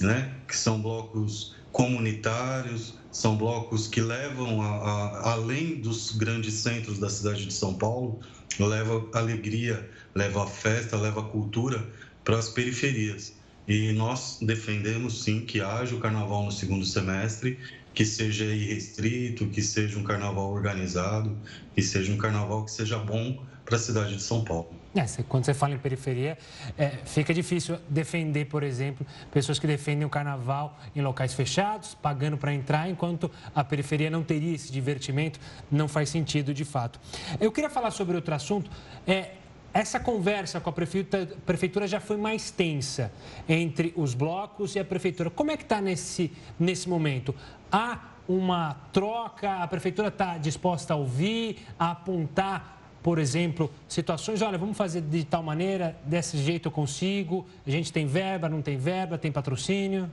[0.00, 0.32] né?
[0.46, 7.10] que são blocos comunitários, são blocos que levam a, a, além dos grandes centros da
[7.10, 8.20] cidade de São Paulo,
[8.60, 11.84] leva alegria, leva festa, leva cultura
[12.22, 13.34] para as periferias.
[13.66, 17.58] E nós defendemos sim que haja o carnaval no segundo semestre,
[17.96, 21.34] que seja irrestrito, que seja um carnaval organizado,
[21.74, 24.68] que seja um carnaval que seja bom para a cidade de São Paulo.
[24.94, 26.36] É, quando você fala em periferia,
[26.76, 32.36] é, fica difícil defender, por exemplo, pessoas que defendem o carnaval em locais fechados, pagando
[32.36, 35.40] para entrar, enquanto a periferia não teria esse divertimento,
[35.70, 37.00] não faz sentido de fato.
[37.40, 38.70] Eu queria falar sobre outro assunto.
[39.06, 39.30] É,
[39.76, 43.12] essa conversa com a prefeitura, já foi mais tensa
[43.46, 45.28] entre os blocos e a prefeitura.
[45.28, 47.34] Como é que está nesse, nesse momento?
[47.70, 49.56] Há uma troca?
[49.56, 54.40] A prefeitura está disposta a ouvir, a apontar, por exemplo, situações?
[54.40, 57.46] Olha, vamos fazer de tal maneira, desse jeito eu consigo.
[57.66, 60.10] A gente tem verba, não tem verba, tem patrocínio?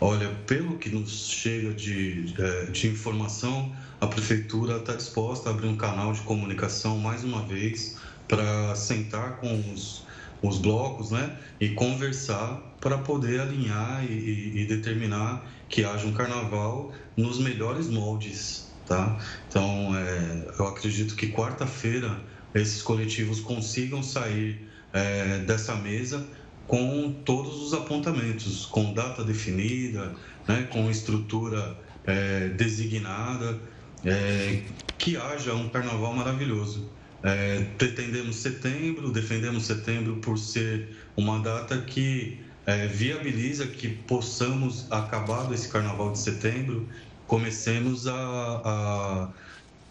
[0.00, 5.66] Olha, pelo que nos chega de, de, de informação, a prefeitura está disposta a abrir
[5.66, 7.96] um canal de comunicação mais uma vez
[8.28, 10.04] para sentar com os,
[10.42, 16.92] os blocos né, e conversar para poder alinhar e, e, determinar que haja um carnaval
[17.16, 18.72] nos melhores moldes.
[18.86, 19.18] Tá?
[19.48, 22.20] Então, é, eu acredito que quarta-feira
[22.54, 26.26] esses coletivos consigam sair é, dessa mesa
[26.66, 30.14] com todos os apontamentos, com data definida,
[30.46, 33.58] né, com estrutura é, designada,
[34.04, 34.62] é,
[34.98, 36.88] que haja um carnaval maravilhoso.
[37.24, 45.54] É, pretendemos setembro, defendemos setembro por ser uma data que é, viabiliza que possamos, acabado
[45.54, 46.86] esse carnaval de setembro,
[47.26, 49.32] comecemos a, a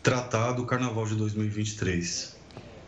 [0.03, 2.32] tratar do carnaval de 2023.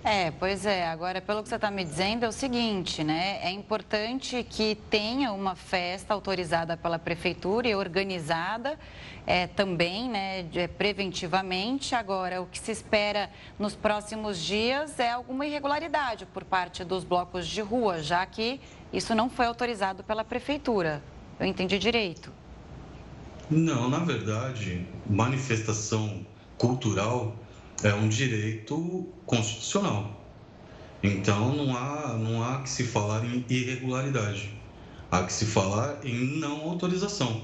[0.08, 0.88] É, pois é.
[0.88, 3.39] Agora, pelo que você está me dizendo, é o seguinte, né?
[3.41, 8.78] É importante que tenha uma festa autorizada pela prefeitura e organizada
[9.26, 11.95] é, também, né, de, preventivamente.
[11.95, 17.47] Agora, o que se espera nos próximos dias é alguma irregularidade por parte dos blocos
[17.47, 18.62] de rua, já que
[18.93, 21.01] isso não foi autorizado pela prefeitura.
[21.39, 22.32] Eu entendi direito.
[23.49, 26.24] Não, na verdade, manifestação
[26.60, 27.36] cultural
[27.84, 30.21] é um direito constitucional.
[31.03, 34.51] Então não há, não há que se falar em irregularidade,
[35.11, 37.41] há que se falar em não autorização.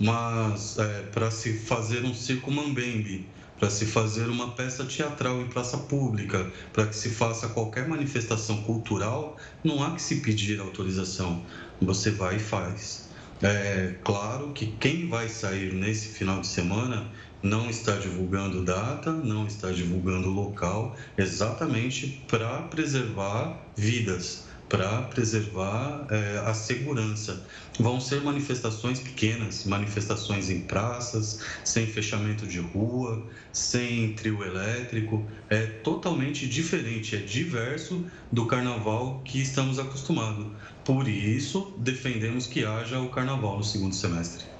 [0.00, 3.28] Mas é, para se fazer um circo mambembe,
[3.58, 8.62] para se fazer uma peça teatral em praça pública, para que se faça qualquer manifestação
[8.62, 11.44] cultural, não há que se pedir autorização.
[11.80, 13.03] Você vai e faz.
[13.42, 17.12] É claro que quem vai sair nesse final de semana
[17.42, 26.38] não está divulgando data, não está divulgando local, exatamente para preservar vidas, para preservar é,
[26.44, 27.46] a segurança.
[27.78, 35.28] Vão ser manifestações pequenas, manifestações em praças, sem fechamento de rua, sem trio elétrico.
[35.48, 40.46] É totalmente diferente, é diverso do carnaval que estamos acostumados.
[40.84, 44.53] Por isso, defendemos que haja o carnaval no segundo semestre.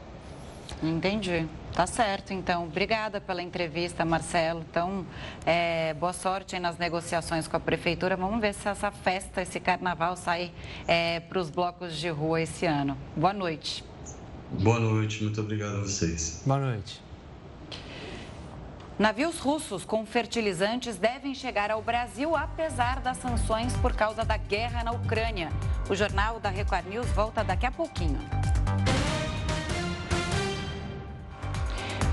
[0.82, 1.46] Entendi.
[1.72, 2.64] Tá certo, então.
[2.64, 4.64] Obrigada pela entrevista, Marcelo.
[4.70, 5.04] Então,
[5.44, 8.16] é, boa sorte nas negociações com a Prefeitura.
[8.16, 10.52] Vamos ver se essa festa, esse carnaval sai
[10.86, 12.96] é, para os blocos de rua esse ano.
[13.16, 13.84] Boa noite.
[14.50, 16.42] Boa noite, muito obrigado a vocês.
[16.46, 17.02] Boa noite.
[18.96, 24.84] Navios russos com fertilizantes devem chegar ao Brasil apesar das sanções por causa da guerra
[24.84, 25.50] na Ucrânia.
[25.90, 28.20] O jornal da Record News volta daqui a pouquinho.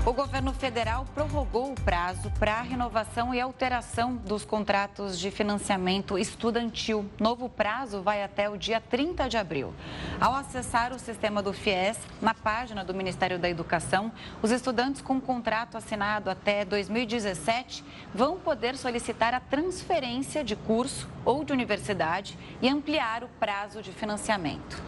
[0.04, 6.18] O governo federal prorrogou o prazo para a renovação e alteração dos contratos de financiamento
[6.18, 7.08] estudantil.
[7.20, 9.72] Novo prazo vai até o dia 30 de abril.
[10.20, 14.10] Ao acessar o sistema do FIES, na página do Ministério da Educação,
[14.42, 21.44] os estudantes com contrato assinado até 2017 vão poder solicitar a transferência de curso ou
[21.44, 24.82] de universidade e ampliar o prazo de financiamento.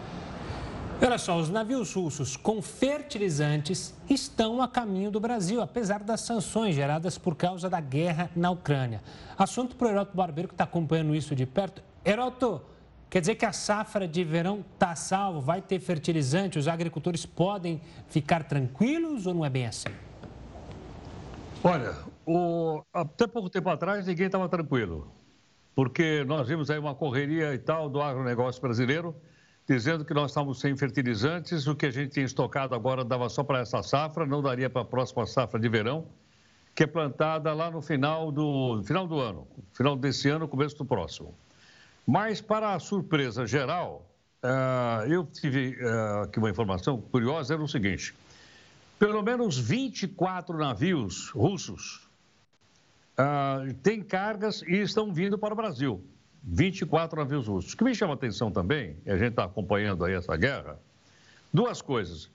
[1.02, 6.74] Olha só, os navios russos com fertilizantes estão a caminho do Brasil, apesar das sanções
[6.74, 9.02] geradas por causa da guerra na Ucrânia.
[9.36, 11.82] Assunto para o Heroto Barbeiro, que está acompanhando isso de perto.
[12.04, 12.62] Heroto,
[13.10, 17.80] quer dizer que a safra de verão está salvo, vai ter fertilizante, os agricultores podem
[18.08, 19.90] ficar tranquilos ou não é bem assim?
[21.62, 22.82] Olha, o...
[22.92, 25.08] até pouco tempo atrás ninguém estava tranquilo,
[25.74, 29.14] porque nós vimos aí uma correria e tal do agronegócio brasileiro
[29.66, 33.42] dizendo que nós estamos sem fertilizantes, o que a gente tinha estocado agora dava só
[33.42, 36.06] para essa safra, não daria para a próxima safra de verão,
[36.74, 40.84] que é plantada lá no final do, final do ano, final desse ano, começo do
[40.84, 41.34] próximo.
[42.06, 44.06] Mas, para a surpresa geral,
[44.42, 48.14] uh, eu tive uh, aqui uma informação curiosa, era o seguinte,
[48.98, 52.06] pelo menos 24 navios russos
[53.18, 56.04] uh, têm cargas e estão vindo para o Brasil.
[56.46, 57.72] 24 navios russos.
[57.72, 60.78] O que me chama a atenção também, e a gente está acompanhando aí essa guerra,
[61.52, 62.30] duas coisas.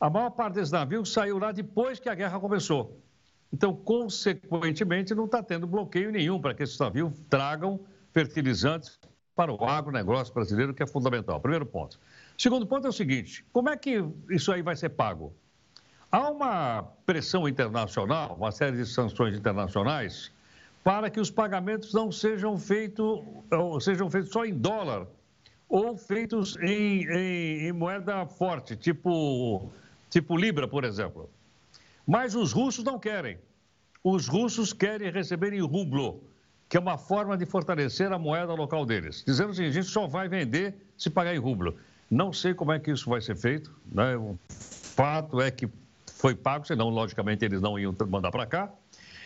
[0.00, 2.98] A maior parte desses navios saiu lá depois que a guerra começou.
[3.52, 7.78] Então, consequentemente, não está tendo bloqueio nenhum para que esses navios tragam
[8.12, 8.98] fertilizantes
[9.36, 11.40] para o agronegócio brasileiro, que é fundamental.
[11.40, 12.00] Primeiro ponto.
[12.36, 15.32] Segundo ponto é o seguinte: como é que isso aí vai ser pago?
[16.10, 20.30] Há uma pressão internacional, uma série de sanções internacionais
[20.82, 23.20] para que os pagamentos não sejam feitos,
[23.80, 25.06] sejam feitos só em dólar
[25.68, 29.70] ou feitos em, em, em, moeda forte, tipo,
[30.10, 31.30] tipo Libra, por exemplo.
[32.06, 33.38] Mas os russos não querem.
[34.04, 36.22] Os russos querem receber em rublo,
[36.68, 39.22] que é uma forma de fortalecer a moeda local deles.
[39.24, 41.76] Dizendo assim, a gente só vai vender se pagar em rublo.
[42.10, 43.74] Não sei como é que isso vai ser feito.
[43.90, 44.16] Né?
[44.16, 45.66] O fato é que
[46.06, 48.70] foi pago, senão, logicamente, eles não iam mandar para cá.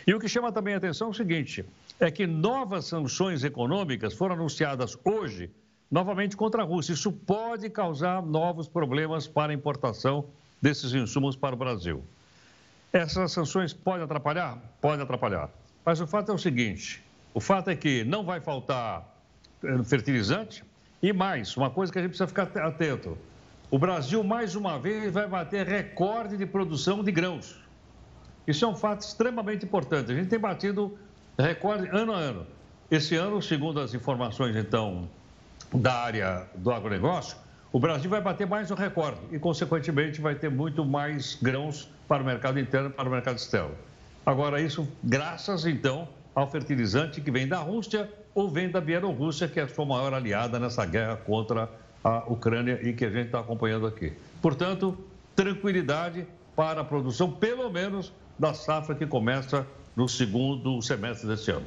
[0.07, 1.65] E o que chama também a atenção é o seguinte:
[1.99, 5.51] é que novas sanções econômicas foram anunciadas hoje,
[5.91, 6.93] novamente contra a Rússia.
[6.93, 10.27] Isso pode causar novos problemas para a importação
[10.63, 12.05] desses insumos para o Brasil.
[12.93, 14.59] Essas sanções podem atrapalhar?
[14.81, 15.51] Podem atrapalhar.
[15.85, 17.03] Mas o fato é o seguinte:
[17.35, 19.13] o fato é que não vai faltar
[19.65, 20.63] eh, fertilizante
[21.03, 23.19] e mais, uma coisa que a gente precisa ficar atento:
[23.71, 27.66] o Brasil, mais uma vez, vai bater recorde de produção de grãos.
[28.47, 30.13] Isso é um fato extremamente importante.
[30.13, 30.97] A gente tem batido
[31.39, 32.47] recorde ano a ano.
[32.91, 35.09] Esse ano, segundo as informações, então,
[35.75, 37.37] da área do agronegócio,
[37.73, 42.23] o Brasil vai bater mais um recorde e, consequentemente, vai ter muito mais grãos para
[42.23, 43.75] o mercado interno e para o mercado externo.
[44.25, 49.59] Agora, isso graças, então, ao fertilizante que vem da Rússia ou vem da Bielorrússia, que
[49.59, 51.69] é a sua maior aliada nessa guerra contra
[52.05, 54.13] a Ucrânia e que a gente está acompanhando aqui.
[54.41, 54.97] Portanto,
[55.35, 61.67] tranquilidade para a produção, pelo menos da safra que começa no segundo semestre deste ano.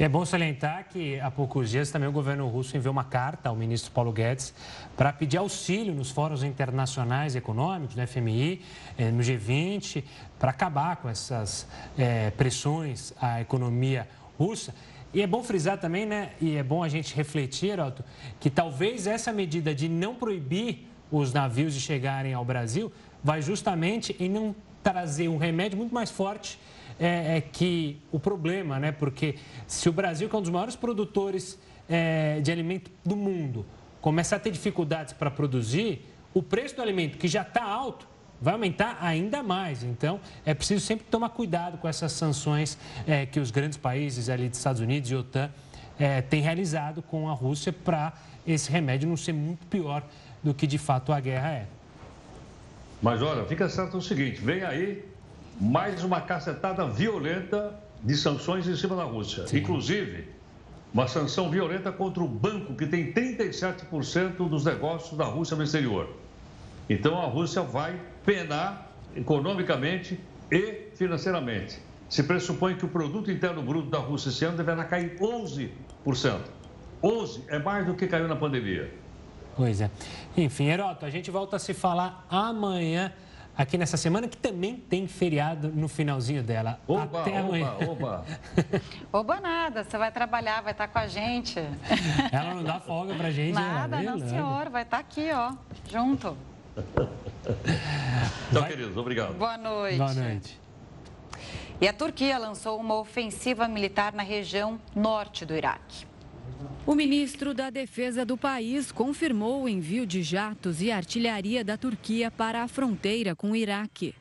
[0.00, 3.56] É bom salientar que há poucos dias também o governo russo enviou uma carta ao
[3.56, 4.54] ministro Paulo Guedes
[4.96, 8.62] para pedir auxílio nos fóruns internacionais econômicos, no FMI,
[8.96, 10.04] eh, no G20,
[10.38, 11.66] para acabar com essas
[11.98, 14.72] é, pressões à economia russa.
[15.12, 16.30] E é bom frisar também, né?
[16.40, 18.04] E é bom a gente refletir, Otto,
[18.38, 22.92] que talvez essa medida de não proibir os navios de chegarem ao Brasil
[23.24, 24.54] vai justamente em não
[24.90, 26.58] trazer um remédio muito mais forte
[26.98, 28.90] é, é que o problema, né?
[28.90, 29.34] Porque
[29.66, 33.66] se o Brasil, que é um dos maiores produtores é, de alimento do mundo,
[34.00, 38.08] começar a ter dificuldades para produzir, o preço do alimento, que já está alto,
[38.40, 39.84] vai aumentar ainda mais.
[39.84, 44.48] Então, é preciso sempre tomar cuidado com essas sanções é, que os grandes países ali
[44.48, 45.50] dos Estados Unidos e OTAN
[45.98, 48.14] é, têm realizado com a Rússia para
[48.46, 50.02] esse remédio não ser muito pior
[50.42, 51.66] do que de fato a guerra é.
[53.00, 55.04] Mas olha, fica certo o seguinte: vem aí
[55.60, 59.46] mais uma cacetada violenta de sanções em cima da Rússia.
[59.46, 59.58] Sim.
[59.58, 60.28] Inclusive,
[60.92, 66.08] uma sanção violenta contra o banco que tem 37% dos negócios da Rússia no exterior.
[66.88, 70.18] Então a Rússia vai penar economicamente
[70.50, 71.78] e financeiramente.
[72.08, 75.70] Se pressupõe que o produto interno bruto da Rússia esse ano deverá cair 11%.
[77.02, 78.90] 11 é mais do que caiu na pandemia.
[79.58, 79.90] Pois é.
[80.36, 83.12] Enfim, Heroto, a gente volta a se falar amanhã
[83.56, 86.78] aqui nessa semana, que também tem feriado no finalzinho dela.
[86.86, 87.74] Oba, Até amanhã.
[87.80, 88.24] Oba, oba.
[89.12, 91.58] oba nada, você vai trabalhar, vai estar com a gente.
[92.30, 93.56] Ela não dá folga pra gente.
[93.56, 93.60] Né?
[93.60, 95.52] Nada, não, senhor, vai estar aqui, ó,
[95.90, 96.36] junto.
[98.50, 98.70] Então, Vai...
[98.70, 99.32] queridos, obrigado.
[99.38, 99.96] Boa noite.
[99.96, 100.60] Boa noite.
[101.80, 106.07] E a Turquia lançou uma ofensiva militar na região norte do Iraque.
[106.86, 112.30] O ministro da Defesa do país confirmou o envio de jatos e artilharia da Turquia
[112.30, 114.14] para a fronteira com o Iraque.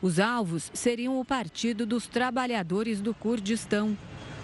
[0.00, 3.96] Os alvos seriam o Partido dos Trabalhadores do Kurdistão.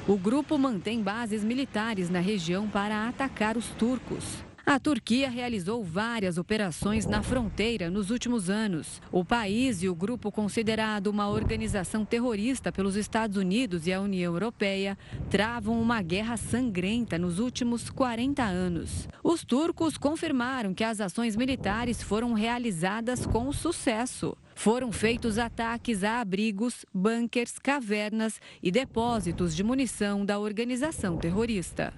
[0.09, 4.50] O grupo mantém bases militares na região para atacar os turcos.
[4.65, 9.01] A Turquia realizou várias operações na fronteira nos últimos anos.
[9.11, 14.35] O país e o grupo considerado uma organização terrorista pelos Estados Unidos e a União
[14.35, 14.99] Europeia
[15.31, 19.09] travam uma guerra sangrenta nos últimos 40 anos.
[19.25, 24.37] Os turcos confirmaram que as ações militares foram realizadas com sucesso.
[24.55, 31.95] Foram feitos ataques a abrigos, bunkers, cavernas e depósitos de munição da organização terrorista.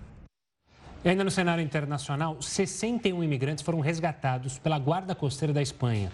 [1.05, 6.13] E ainda no cenário internacional, 61 imigrantes foram resgatados pela Guarda Costeira da Espanha.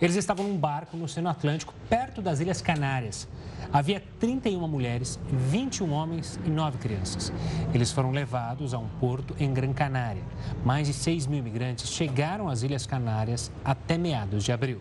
[0.00, 3.26] Eles estavam num barco no Oceano Atlântico, perto das Ilhas Canárias.
[3.72, 7.32] Havia 31 mulheres, 21 homens e 9 crianças.
[7.74, 10.22] Eles foram levados a um porto em Gran Canária.
[10.64, 14.80] Mais de 6 mil imigrantes chegaram às Ilhas Canárias até meados de abril.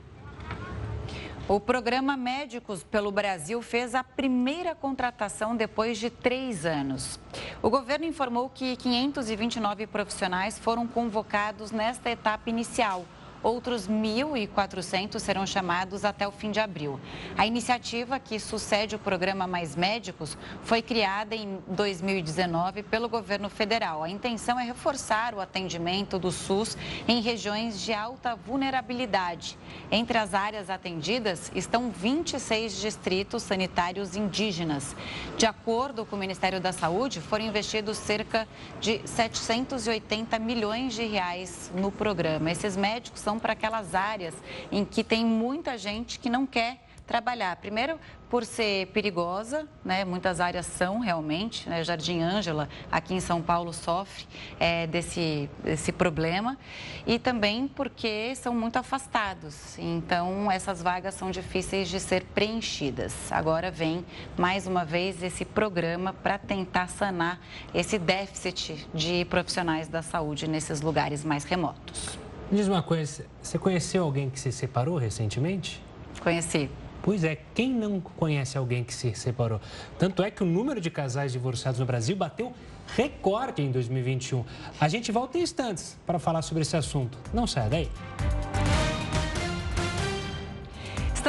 [1.50, 7.18] O programa Médicos pelo Brasil fez a primeira contratação depois de três anos.
[7.62, 13.06] O governo informou que 529 profissionais foram convocados nesta etapa inicial
[13.44, 17.00] Outros 1.400 serão chamados até o fim de abril.
[17.38, 24.04] A iniciativa, que sucede o programa Mais Médicos, foi criada em 2019 pelo governo federal.
[24.04, 26.78] A intenção é reforçar o atendimento do SUS
[27.08, 29.58] em regiões de alta vulnerabilidade.
[29.92, 34.96] Entre as áreas atendidas estão 26 distritos sanitários indígenas.
[35.38, 38.48] De acordo com o Ministério da Saúde, foram investidos cerca
[38.80, 42.52] de 780 milhões de reais no programa.
[42.52, 44.36] Esses médicos são para aquelas áreas
[44.72, 47.56] em que tem muita gente que não quer trabalhar.
[47.56, 47.98] Primeiro,
[48.30, 50.04] por ser perigosa, né?
[50.04, 51.82] muitas áreas são realmente, né?
[51.82, 54.28] Jardim Ângela, aqui em São Paulo, sofre
[54.60, 56.58] é, desse, desse problema.
[57.06, 59.80] E também porque são muito afastados.
[59.80, 63.32] Então, essas vagas são difíceis de ser preenchidas.
[63.32, 64.06] Agora vem,
[64.38, 67.40] mais uma vez, esse programa para tentar sanar
[67.74, 72.27] esse déficit de profissionais da saúde nesses lugares mais remotos.
[72.50, 75.84] Me diz uma coisa, você conheceu alguém que se separou recentemente?
[76.22, 76.70] Conheci.
[77.04, 79.60] Pois é, quem não conhece alguém que se separou?
[80.00, 82.54] Tanto é que o número de casais divorciados no Brasil bateu
[82.96, 84.46] recorde em 2021.
[84.80, 87.18] A gente volta em instantes para falar sobre esse assunto.
[87.34, 87.92] Não saia daí.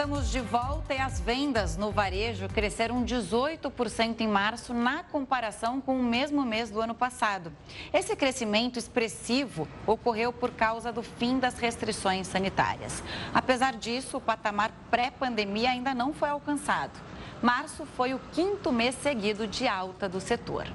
[0.09, 6.01] Estamos de volta e as vendas no varejo cresceram 18% em março na comparação com
[6.01, 7.53] o mesmo mês do ano passado.
[7.93, 13.03] Esse crescimento expressivo ocorreu por causa do fim das restrições sanitárias.
[13.35, 16.99] Apesar disso, o patamar pré-pandemia ainda não foi alcançado.
[17.43, 20.73] Março foi o quinto mês seguido de alta do setor.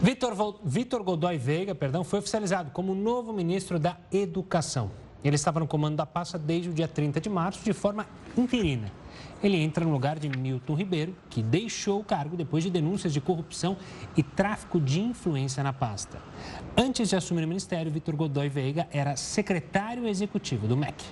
[0.00, 5.07] Vitor, Godoy Veiga perdão, foi oficializado como novo ministro da Educação.
[5.22, 8.06] Ele estava no comando da pasta desde o dia 30 de março, de forma
[8.36, 8.90] interina.
[9.42, 13.20] Ele entra no lugar de Milton Ribeiro, que deixou o cargo depois de denúncias de
[13.20, 13.76] corrupção
[14.16, 16.18] e tráfico de influência na pasta.
[16.76, 21.04] Antes de assumir o ministério, Vitor Godoy Veiga era secretário executivo do MEC.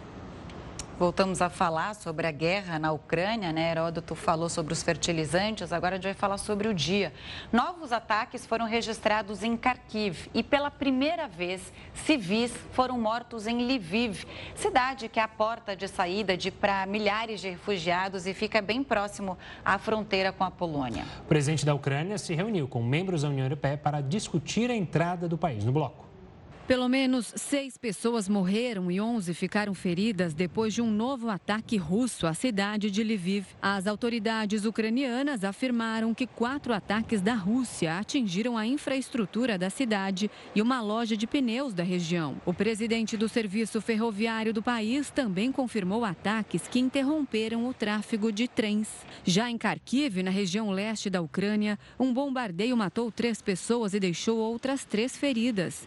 [0.99, 3.71] Voltamos a falar sobre a guerra na Ucrânia, né?
[3.71, 7.13] Heródoto falou sobre os fertilizantes, agora a gente vai falar sobre o dia.
[7.53, 14.25] Novos ataques foram registrados em Kharkiv e pela primeira vez civis foram mortos em Lviv,
[14.55, 18.83] cidade que é a porta de saída de para milhares de refugiados e fica bem
[18.83, 21.05] próximo à fronteira com a Polônia.
[21.21, 25.29] O presidente da Ucrânia se reuniu com membros da União Europeia para discutir a entrada
[25.29, 26.07] do país no bloco.
[26.67, 32.27] Pelo menos seis pessoas morreram e 11 ficaram feridas depois de um novo ataque russo
[32.27, 33.47] à cidade de Lviv.
[33.63, 40.61] As autoridades ucranianas afirmaram que quatro ataques da Rússia atingiram a infraestrutura da cidade e
[40.61, 42.35] uma loja de pneus da região.
[42.45, 48.49] O presidente do serviço ferroviário do país também confirmou ataques que interromperam o tráfego de
[48.49, 48.89] trens.
[49.25, 54.39] Já em Kharkiv, na região leste da Ucrânia, um bombardeio matou três pessoas e deixou
[54.39, 55.87] outras três feridas.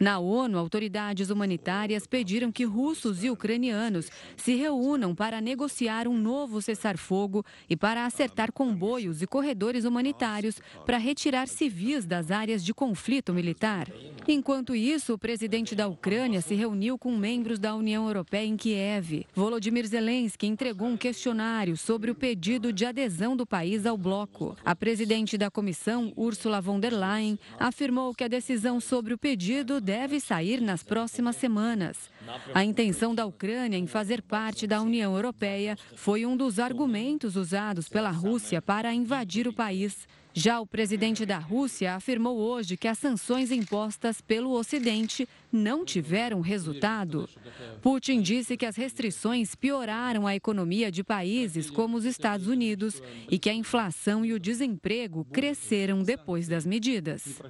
[0.00, 6.60] Na ONU, autoridades humanitárias pediram que russos e ucranianos se reúnam para negociar um novo
[6.60, 13.32] cessar-fogo e para acertar comboios e corredores humanitários para retirar civis das áreas de conflito
[13.32, 13.88] militar.
[14.28, 19.26] Enquanto isso, o presidente da Ucrânia se reuniu com membros da União Europeia em Kiev.
[19.34, 24.56] Volodymyr Zelensky entregou um questionário sobre o pedido de adesão do país ao bloco.
[24.64, 29.65] A presidente da comissão, Ursula von der Leyen, afirmou que a decisão sobre o pedido
[29.80, 32.10] deve sair nas próximas semanas.
[32.54, 37.88] A intenção da Ucrânia em fazer parte da União Europeia foi um dos argumentos usados
[37.88, 40.06] pela Rússia para invadir o país.
[40.38, 45.26] Já o presidente da Rússia afirmou hoje que as sanções impostas pelo Ocidente
[45.56, 47.28] não tiveram resultado.
[47.82, 53.38] Putin disse que as restrições pioraram a economia de países como os Estados Unidos e
[53.38, 57.40] que a inflação e o desemprego cresceram depois das medidas.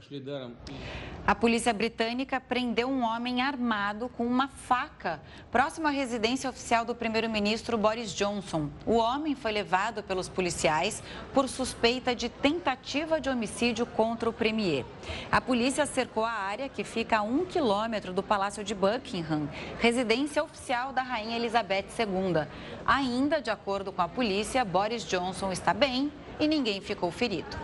[1.26, 6.94] A polícia britânica prendeu um homem armado com uma faca próximo à residência oficial do
[6.94, 8.70] primeiro-ministro Boris Johnson.
[8.86, 11.02] O homem foi levado pelos policiais
[11.34, 14.84] por suspeita de tentativa de homicídio contra o premier.
[15.30, 20.44] A polícia cercou a área que fica a um quilômetro do Palácio de Buckingham, residência
[20.44, 22.46] oficial da Rainha Elizabeth II.
[22.84, 27.56] Ainda de acordo com a polícia, Boris Johnson está bem e ninguém ficou ferido.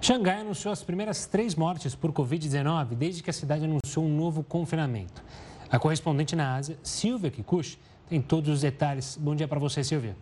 [0.00, 4.42] Xangai anunciou as primeiras três mortes por Covid-19 desde que a cidade anunciou um novo
[4.42, 5.22] confinamento.
[5.70, 9.16] A correspondente na Ásia, Silvia Kikuchi, tem todos os detalhes.
[9.16, 10.16] Bom dia para você, Silvia.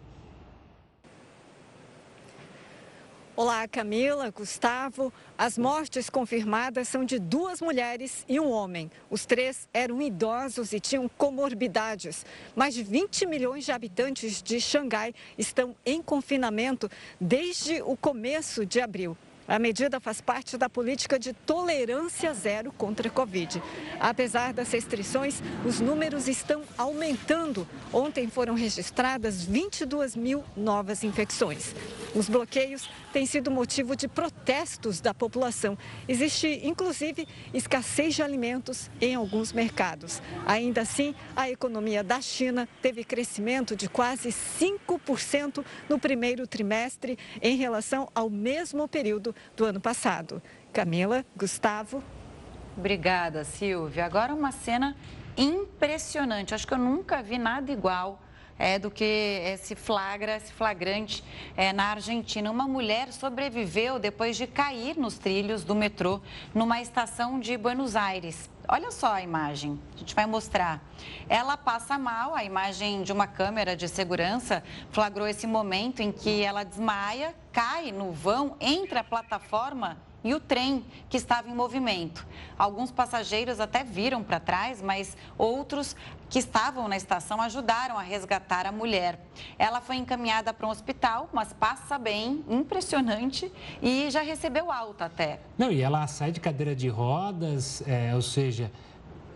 [3.35, 5.11] Olá, Camila, Gustavo.
[5.39, 8.91] As mortes confirmadas são de duas mulheres e um homem.
[9.09, 12.27] Os três eram idosos e tinham comorbidades.
[12.55, 18.83] Mais de 20 milhões de habitantes de Xangai estão em confinamento desde o começo de
[18.83, 19.17] abril.
[19.53, 23.63] A medida faz parte da política de tolerância zero contra a Covid.
[24.01, 27.69] Apesar das restrições, os números estão aumentando.
[27.93, 31.75] Ontem foram registradas 22 mil novas infecções.
[32.15, 35.77] Os bloqueios têm sido motivo de protestos da população.
[36.09, 40.23] Existe, inclusive, escassez de alimentos em alguns mercados.
[40.47, 47.57] Ainda assim, a economia da China teve crescimento de quase 5% no primeiro trimestre em
[47.57, 50.43] relação ao mesmo período do ano passado.
[50.73, 52.03] Camila, Gustavo.
[52.77, 54.05] Obrigada, Silvia.
[54.05, 54.97] Agora uma cena
[55.37, 56.55] impressionante.
[56.55, 58.21] Acho que eu nunca vi nada igual
[58.59, 61.25] é, do que esse flagra, esse flagrante
[61.57, 62.51] é, na Argentina.
[62.51, 66.21] Uma mulher sobreviveu depois de cair nos trilhos do metrô
[66.55, 68.52] numa estação de Buenos Aires.
[68.69, 70.81] Olha só a imagem, a gente vai mostrar.
[71.29, 76.43] Ela passa mal, a imagem de uma câmera de segurança flagrou esse momento em que
[76.43, 82.27] ela desmaia, cai no vão, entre a plataforma e o trem que estava em movimento.
[82.59, 85.97] Alguns passageiros até viram para trás, mas outros
[86.29, 89.19] que estavam na estação ajudaram a resgatar a mulher.
[89.59, 93.53] Ela foi encaminhada para um hospital, mas passa bem, impressionante,
[93.83, 95.41] e já recebeu alta até.
[95.59, 98.71] Não, e ela sai de cadeira de rodas, é, ou seja,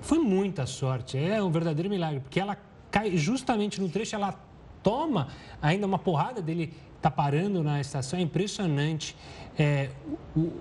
[0.00, 1.18] foi muita sorte.
[1.18, 2.56] É um verdadeiro milagre, porque ela
[2.90, 4.34] cai justamente no trecho, ela
[4.82, 5.28] toma
[5.60, 6.72] ainda uma porrada dele
[7.02, 9.16] tá parando na estação, é impressionante.
[9.58, 9.90] É,
[10.36, 10.52] o,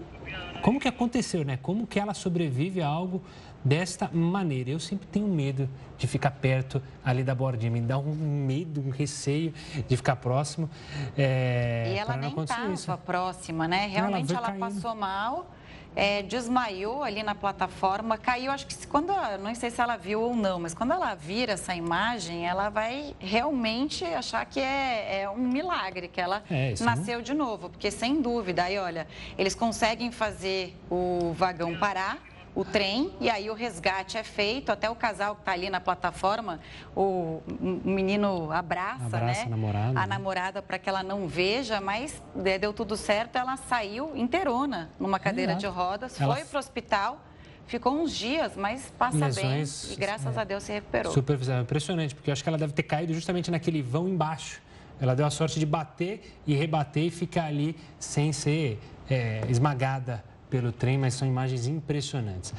[0.66, 1.60] como que aconteceu, né?
[1.62, 3.22] Como que ela sobrevive a algo
[3.64, 4.72] desta maneira?
[4.72, 8.90] Eu sempre tenho medo de ficar perto ali da bordinha, me dá um medo, um
[8.90, 9.54] receio
[9.88, 10.68] de ficar próximo.
[11.16, 12.36] É, e ela nem
[12.74, 13.86] estava próxima, né?
[13.86, 15.52] Realmente ela, ela passou mal
[15.96, 18.52] é, desmaiou ali na plataforma, caiu.
[18.52, 21.74] Acho que quando, não sei se ela viu ou não, mas quando ela vir essa
[21.74, 27.24] imagem, ela vai realmente achar que é, é um milagre que ela é, nasceu não...
[27.24, 33.12] de novo, porque sem dúvida, aí olha, eles conseguem fazer o vagão parar o trem
[33.20, 34.72] e aí o resgate é feito.
[34.72, 36.60] Até o casal que está ali na plataforma,
[36.96, 39.44] o, o menino abraça, abraça né?
[39.46, 40.08] a namorada, a né?
[40.08, 43.36] namorada para que ela não veja, mas deu tudo certo.
[43.36, 45.68] Ela saiu inteirona numa cadeira Exato.
[45.68, 47.20] de rodas, Ela- foi para o hospital,
[47.68, 51.12] ficou uns dias, mas passa Lesões, bem e graças é, a Deus se recuperou.
[51.12, 54.62] Superficial, impressionante, porque eu acho que ela deve ter caído justamente naquele vão embaixo.
[55.02, 58.80] Ela deu a sorte de bater e rebater e ficar ali sem ser
[59.10, 60.24] é, esmagada
[60.56, 62.54] pelo trem, mas são imagens impressionantes.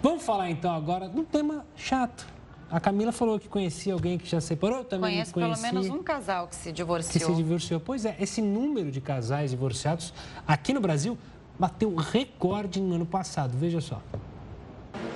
[0.00, 2.24] Vamos falar então agora de um tema chato.
[2.70, 5.60] A Camila falou que conhecia alguém que já separou, também Conheço conheci.
[5.60, 7.30] pelo menos um casal que se que divorciou.
[7.30, 7.80] se divorciou.
[7.80, 10.14] Pois é, esse número de casais divorciados
[10.46, 11.18] aqui no Brasil
[11.58, 13.58] bateu recorde no ano passado.
[13.58, 14.00] Veja só.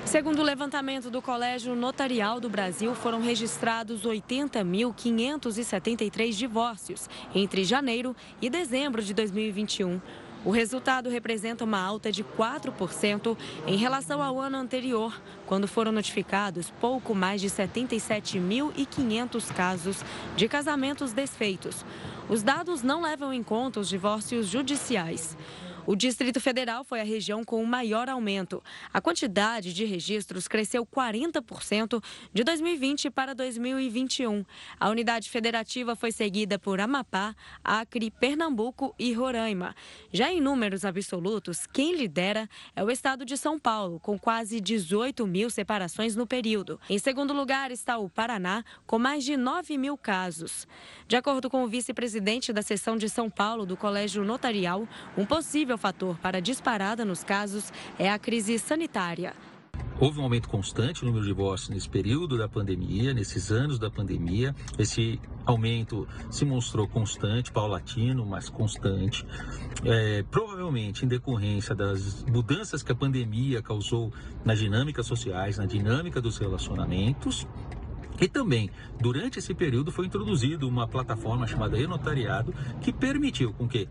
[0.04, 8.50] Segundo o levantamento do Colégio Notarial do Brasil, foram registrados 80.573 divórcios entre janeiro e
[8.50, 9.98] dezembro de 2021.
[10.44, 13.34] O resultado representa uma alta de 4%
[13.66, 20.04] em relação ao ano anterior, quando foram notificados pouco mais de 77.500 casos
[20.36, 21.82] de casamentos desfeitos.
[22.28, 25.34] Os dados não levam em conta os divórcios judiciais.
[25.86, 28.62] O Distrito Federal foi a região com o maior aumento.
[28.90, 34.46] A quantidade de registros cresceu 40% de 2020 para 2021.
[34.80, 39.76] A unidade federativa foi seguida por Amapá, Acre, Pernambuco e Roraima.
[40.10, 45.26] Já em números absolutos, quem lidera é o estado de São Paulo, com quase 18
[45.26, 46.80] mil separações no período.
[46.88, 50.66] Em segundo lugar está o Paraná, com mais de 9 mil casos.
[51.06, 55.73] De acordo com o vice-presidente da seção de São Paulo do Colégio Notarial, um possível
[55.78, 59.34] fator para disparada nos casos é a crise sanitária.
[60.00, 63.88] Houve um aumento constante no número de divórcios nesse período da pandemia, nesses anos da
[63.88, 64.54] pandemia.
[64.76, 69.24] Esse aumento se mostrou constante, paulatino, mas constante.
[69.84, 74.12] É, provavelmente em decorrência das mudanças que a pandemia causou
[74.44, 77.46] nas dinâmicas sociais, na dinâmica dos relacionamentos.
[78.20, 78.70] E também,
[79.00, 83.88] durante esse período, foi introduzido uma plataforma chamada e-notariado que permitiu com que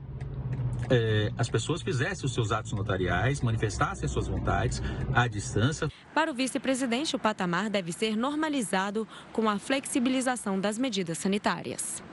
[0.89, 4.81] é, as pessoas fizessem os seus atos notariais, manifestassem as suas vontades
[5.13, 5.89] à distância.
[6.13, 12.03] Para o vice-presidente, o patamar deve ser normalizado com a flexibilização das medidas sanitárias.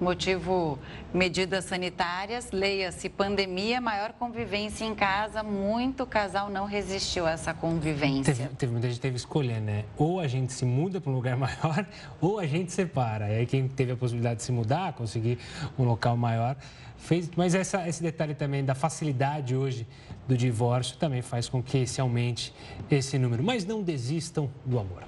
[0.00, 0.78] Motivo
[1.12, 5.42] medidas sanitárias, leia-se pandemia, maior convivência em casa.
[5.42, 8.34] Muito casal não resistiu a essa convivência.
[8.34, 9.84] Teve, teve muita gente que teve que escolher, né?
[9.98, 11.86] Ou a gente se muda para um lugar maior,
[12.18, 13.28] ou a gente separa.
[13.28, 15.38] E aí quem teve a possibilidade de se mudar, conseguir
[15.78, 16.56] um local maior,
[17.00, 17.30] fez.
[17.36, 19.86] Mas essa, esse detalhe também da facilidade hoje
[20.28, 22.54] do divórcio também faz com que se aumente
[22.90, 23.42] esse número.
[23.42, 25.02] Mas não desistam do amor.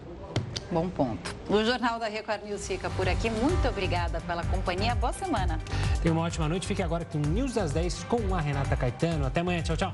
[0.71, 1.37] Bom ponto.
[1.51, 3.29] O Jornal da Record News fica por aqui.
[3.29, 4.95] Muito obrigada pela companhia.
[4.95, 5.61] Boa semana.
[6.03, 6.67] Tenha uma ótima noite.
[6.67, 9.27] Fique agora com o News das 10 com a Renata Caetano.
[9.27, 9.63] Até amanhã.
[9.63, 9.93] Tchau, tchau.